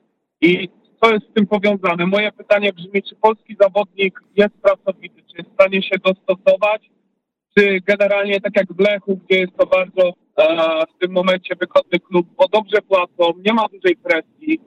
[0.41, 0.69] I
[1.03, 2.07] co jest z tym powiązane?
[2.07, 6.91] Moje pytanie brzmi, czy polski zawodnik jest pracowity, czy jest w stanie się dostosować,
[7.57, 12.01] czy generalnie tak jak w Lechu, gdzie jest to bardzo e, w tym momencie wygodny
[12.01, 14.61] klub, bo dobrze płacą, nie ma dużej presji,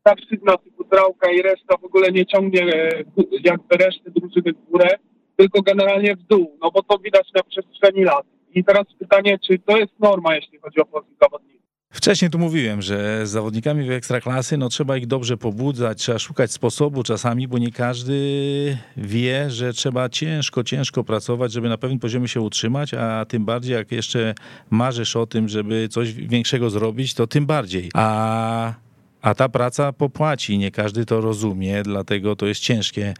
[0.00, 3.04] starszyzna typu Trałka i reszta w ogóle nie ciągnie e,
[3.44, 4.88] jakby reszty drużyny w górę,
[5.36, 8.26] tylko generalnie w dół, no bo to widać na przestrzeni lat.
[8.54, 11.57] I teraz pytanie, czy to jest norma, jeśli chodzi o polskich zawodników?
[11.90, 16.52] Wcześniej tu mówiłem, że z zawodnikami w ekstraklasy no, trzeba ich dobrze pobudzać, trzeba szukać
[16.52, 22.28] sposobu czasami, bo nie każdy wie, że trzeba ciężko, ciężko pracować, żeby na pewnym poziomie
[22.28, 24.34] się utrzymać, a tym bardziej jak jeszcze
[24.70, 27.90] marzysz o tym, żeby coś większego zrobić, to tym bardziej.
[27.94, 28.74] A,
[29.22, 33.14] a ta praca popłaci, nie każdy to rozumie, dlatego to jest ciężkie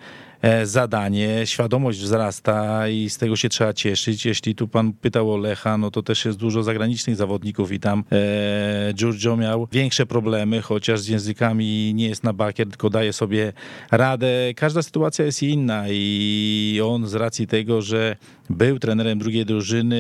[0.64, 4.26] zadanie, świadomość wzrasta i z tego się trzeba cieszyć.
[4.26, 8.04] Jeśli tu pan pytał o Lecha, no to też jest dużo zagranicznych zawodników i tam
[8.12, 13.52] e, Giorgio miał większe problemy, chociaż z językami nie jest na bakier, tylko daje sobie
[13.90, 14.28] radę.
[14.56, 18.16] Każda sytuacja jest inna i on z racji tego, że
[18.50, 19.96] był trenerem drugiej drużyny,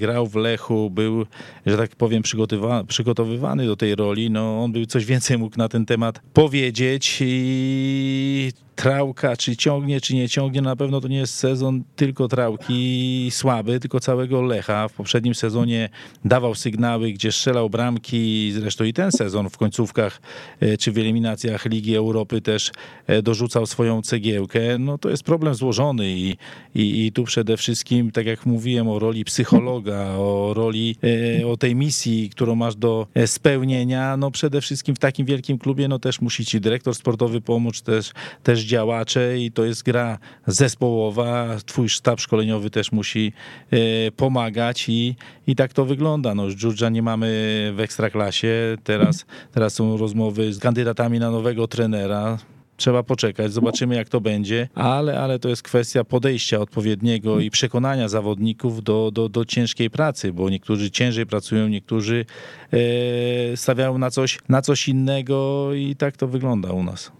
[0.00, 1.26] grał w Lechu, był,
[1.66, 5.68] że tak powiem, przygotowa- przygotowywany do tej roli, no on by coś więcej mógł na
[5.68, 11.34] ten temat powiedzieć i Trałka, czy ciągnie, czy nie ciągnie, na pewno to nie jest
[11.34, 14.88] sezon tylko Trałki słaby, tylko całego Lecha.
[14.88, 15.88] W poprzednim sezonie
[16.24, 20.20] dawał sygnały, gdzie strzelał bramki, zresztą i ten sezon w końcówkach,
[20.60, 22.70] e, czy w eliminacjach Ligi Europy też
[23.06, 24.60] e, dorzucał swoją cegiełkę.
[24.78, 26.36] No to jest problem złożony i,
[26.74, 30.96] i, i tu przede wszystkim, tak jak mówiłem, o roli psychologa, o roli,
[31.40, 35.88] e, o tej misji, którą masz do spełnienia, no przede wszystkim w takim wielkim klubie,
[35.88, 38.12] no też musi ci dyrektor sportowy pomóc, też,
[38.42, 43.32] też działacze i to jest gra zespołowa, twój sztab szkoleniowy też musi
[43.70, 43.76] e,
[44.10, 45.14] pomagać i,
[45.46, 46.34] i tak to wygląda.
[46.34, 47.28] No, Georgia nie mamy
[47.76, 52.38] w ekstraklasie, teraz, teraz są rozmowy z kandydatami na nowego trenera.
[52.76, 58.08] Trzeba poczekać, zobaczymy jak to będzie, ale, ale to jest kwestia podejścia odpowiedniego i przekonania
[58.08, 62.24] zawodników do, do, do ciężkiej pracy, bo niektórzy ciężej pracują, niektórzy
[62.72, 67.17] e, stawiają na coś, na coś innego i tak to wygląda u nas.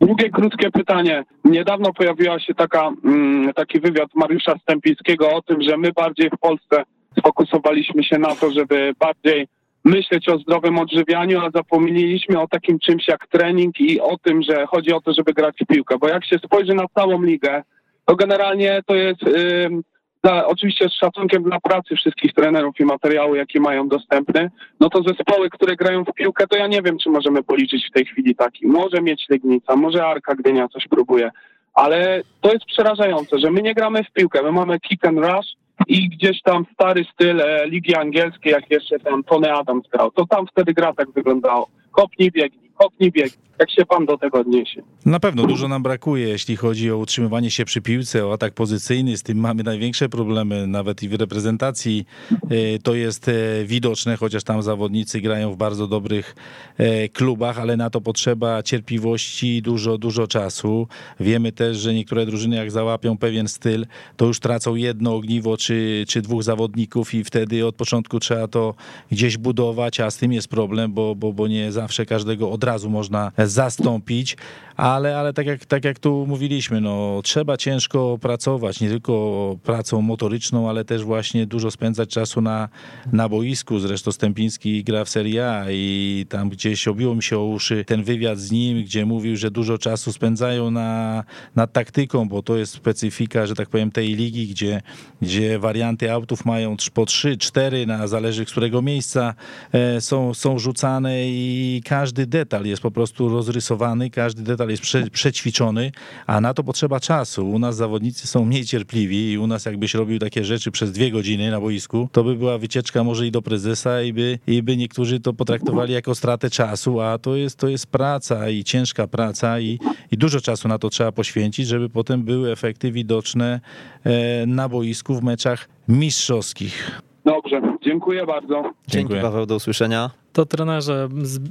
[0.00, 1.24] Drugie krótkie pytanie.
[1.44, 6.38] Niedawno pojawiła się taka, mm, taki wywiad Mariusza Stępińskiego o tym, że my bardziej w
[6.38, 6.82] Polsce
[7.18, 9.48] sfokusowaliśmy się na to, żeby bardziej
[9.84, 14.66] myśleć o zdrowym odżywianiu, a zapomnieliśmy o takim czymś jak trening i o tym, że
[14.66, 15.98] chodzi o to, żeby grać w piłkę.
[15.98, 17.62] Bo jak się spojrzy na całą ligę,
[18.04, 19.82] to generalnie to jest ym,
[20.24, 24.50] za, oczywiście z szacunkiem dla pracy wszystkich trenerów i materiału, jakie mają dostępny,
[24.80, 27.92] no to zespoły, które grają w piłkę, to ja nie wiem, czy możemy policzyć w
[27.92, 28.66] tej chwili taki.
[28.66, 31.30] Może mieć Legnica, może Arka Gdynia coś próbuje,
[31.74, 35.46] ale to jest przerażające, że my nie gramy w piłkę, my mamy kick and rush
[35.86, 40.26] i gdzieś tam stary styl e, Ligi Angielskiej, jak jeszcze tam Tony Adams grał, to
[40.26, 41.68] tam wtedy gra tak wyglądało.
[41.90, 43.49] Kopnij, biegnij, kopnij, biegnij.
[43.60, 44.82] Jak się pan do tego odniesie?
[45.06, 49.16] Na pewno dużo nam brakuje, jeśli chodzi o utrzymywanie się przy piłce, o atak pozycyjny.
[49.16, 53.32] Z tym mamy największe problemy, nawet i w reprezentacji e, to jest e,
[53.64, 56.34] widoczne, chociaż tam zawodnicy grają w bardzo dobrych
[56.78, 60.86] e, klubach, ale na to potrzeba cierpliwości dużo, dużo czasu.
[61.20, 63.86] Wiemy też, że niektóre drużyny, jak załapią pewien styl,
[64.16, 68.74] to już tracą jedno ogniwo czy, czy dwóch zawodników i wtedy od początku trzeba to
[69.12, 72.90] gdzieś budować, a z tym jest problem, bo, bo, bo nie zawsze każdego od razu
[72.90, 74.36] można zastąpić,
[74.80, 80.02] ale, ale tak, jak, tak jak tu mówiliśmy, no, trzeba ciężko pracować, nie tylko pracą
[80.02, 82.68] motoryczną, ale też właśnie dużo spędzać czasu na,
[83.12, 83.78] na boisku.
[83.78, 88.02] Zresztą Stępiński gra w Serie A i tam gdzieś obiło mi się o uszy ten
[88.02, 91.24] wywiad z nim, gdzie mówił, że dużo czasu spędzają na,
[91.56, 94.82] nad taktyką, bo to jest specyfika, że tak powiem, tej ligi, gdzie,
[95.22, 99.34] gdzie warianty autów mają po 3, 4, na zależy z którego miejsca
[99.72, 105.10] e, są, są rzucane i każdy detal jest po prostu rozrysowany, każdy detal jest prze,
[105.10, 105.92] przećwiczony,
[106.26, 107.50] a na to potrzeba czasu.
[107.50, 111.10] U nas zawodnicy są mniej cierpliwi i u nas jakbyś robił takie rzeczy przez dwie
[111.10, 114.76] godziny na boisku, to by była wycieczka może i do prezesa i by, i by
[114.76, 119.60] niektórzy to potraktowali jako stratę czasu, a to jest, to jest praca i ciężka praca
[119.60, 119.78] i,
[120.12, 123.60] i dużo czasu na to trzeba poświęcić, żeby potem były efekty widoczne
[124.04, 127.00] e, na boisku w meczach mistrzowskich.
[127.24, 128.62] Dobrze, dziękuję bardzo.
[128.62, 129.22] Dzięki Dziękuję.
[129.22, 130.10] Paweł, do usłyszenia.
[130.32, 131.08] To trenerze,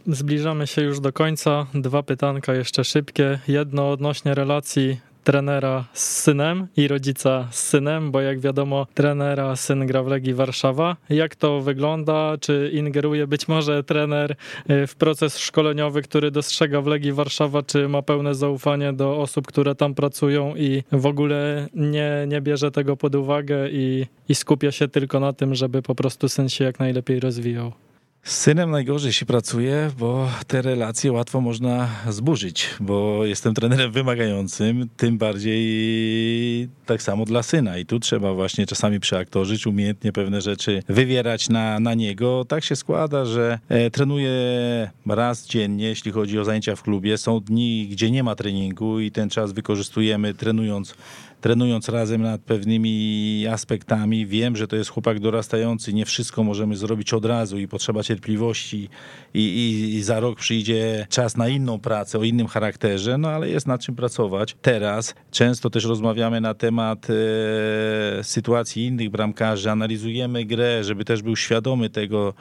[0.08, 1.66] zbliżamy się już do końca.
[1.74, 3.40] Dwa pytanka jeszcze szybkie.
[3.48, 9.88] Jedno odnośnie relacji trenera z synem i rodzica z synem, bo jak wiadomo, trenera syn
[9.88, 10.96] gra w Legii Warszawa.
[11.10, 12.38] Jak to wygląda?
[12.42, 14.36] Czy ingeruje być może trener
[14.70, 19.48] y, w proces szkoleniowy, który dostrzega w Legii Warszawa, czy ma pełne zaufanie do osób,
[19.48, 24.72] które tam pracują i w ogóle nie, nie bierze tego pod uwagę i, i skupia
[24.72, 27.72] się tylko na tym, żeby po prostu syn się jak najlepiej rozwijał?
[28.24, 34.90] Z synem najgorzej się pracuje, bo te relacje łatwo można zburzyć, bo jestem trenerem wymagającym,
[34.98, 37.78] tym bardziej tak samo dla syna.
[37.78, 42.46] I tu trzeba właśnie czasami przeaktorzyć, umiejętnie pewne rzeczy wywierać na, na niego.
[42.46, 44.32] Tak się składa, że e, trenuję
[45.08, 47.18] raz dziennie, jeśli chodzi o zajęcia w klubie.
[47.18, 50.96] Są dni, gdzie nie ma treningu i ten czas wykorzystujemy trenując
[51.42, 54.26] trenując razem nad pewnymi aspektami.
[54.26, 58.90] Wiem, że to jest chłopak dorastający, nie wszystko możemy zrobić od razu i potrzeba cierpliwości
[59.34, 63.50] i, i, i za rok przyjdzie czas na inną pracę o innym charakterze, no ale
[63.50, 64.56] jest nad czym pracować.
[64.62, 71.36] Teraz często też rozmawiamy na temat e, sytuacji innych bramkarzy, analizujemy grę, żeby też był
[71.36, 72.34] świadomy tego,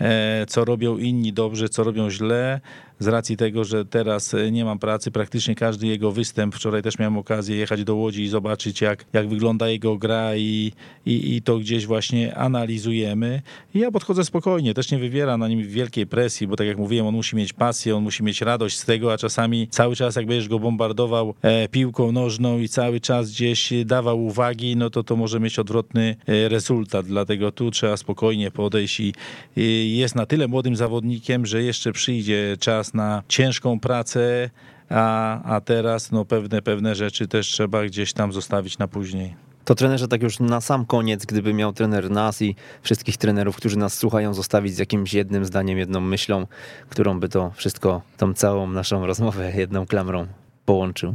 [0.00, 2.60] e, co robią inni dobrze, co robią źle.
[2.98, 6.98] Z racji tego, że teraz e, nie mam pracy, praktycznie każdy jego występ, wczoraj też
[6.98, 10.72] miałem okazję jechać do Łodzi i zobaczyć, jak, jak wygląda jego gra i,
[11.06, 13.42] i, i to gdzieś właśnie analizujemy.
[13.74, 17.06] I ja podchodzę spokojnie, też nie wywiera na nim wielkiej presji, bo tak jak mówiłem,
[17.06, 20.26] on musi mieć pasję, on musi mieć radość z tego, a czasami cały czas jak
[20.26, 25.16] będziesz go bombardował e, piłką nożną i cały czas gdzieś dawał uwagi, no to to
[25.16, 27.06] może mieć odwrotny e, rezultat.
[27.06, 29.12] Dlatego tu trzeba spokojnie podejść i,
[29.56, 34.50] i jest na tyle młodym zawodnikiem, że jeszcze przyjdzie czas na ciężką pracę,
[34.88, 39.34] a, a teraz no pewne, pewne rzeczy też trzeba gdzieś tam zostawić na później.
[39.64, 43.78] To trenerze, tak już na sam koniec, gdyby miał trener nas i wszystkich trenerów, którzy
[43.78, 46.46] nas słuchają, zostawić z jakimś jednym zdaniem, jedną myślą,
[46.88, 50.26] którą by to wszystko, tą całą naszą rozmowę jedną klamrą
[50.64, 51.14] połączył.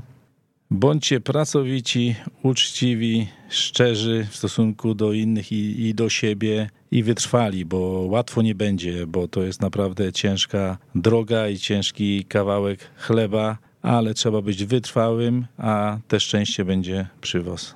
[0.74, 7.78] Bądźcie pracowici, uczciwi, szczerzy w stosunku do innych i, i do siebie i wytrwali, bo
[8.10, 14.42] łatwo nie będzie, bo to jest naprawdę ciężka droga i ciężki kawałek chleba, ale trzeba
[14.42, 17.76] być wytrwałym, a te szczęście będzie przy was.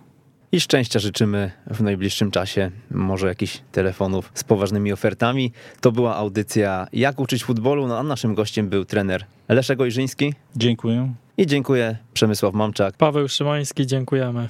[0.52, 2.72] I szczęścia życzymy w najbliższym czasie.
[2.92, 5.52] Może jakichś telefonów z poważnymi ofertami.
[5.82, 10.34] To była audycja Jak uczyć futbolu, no a naszym gościem był trener Leszek Ojrzyński.
[10.56, 11.25] Dziękuję.
[11.38, 12.98] I dziękuję Przemysław Mamczak.
[12.98, 14.50] Paweł Szymański, dziękujemy.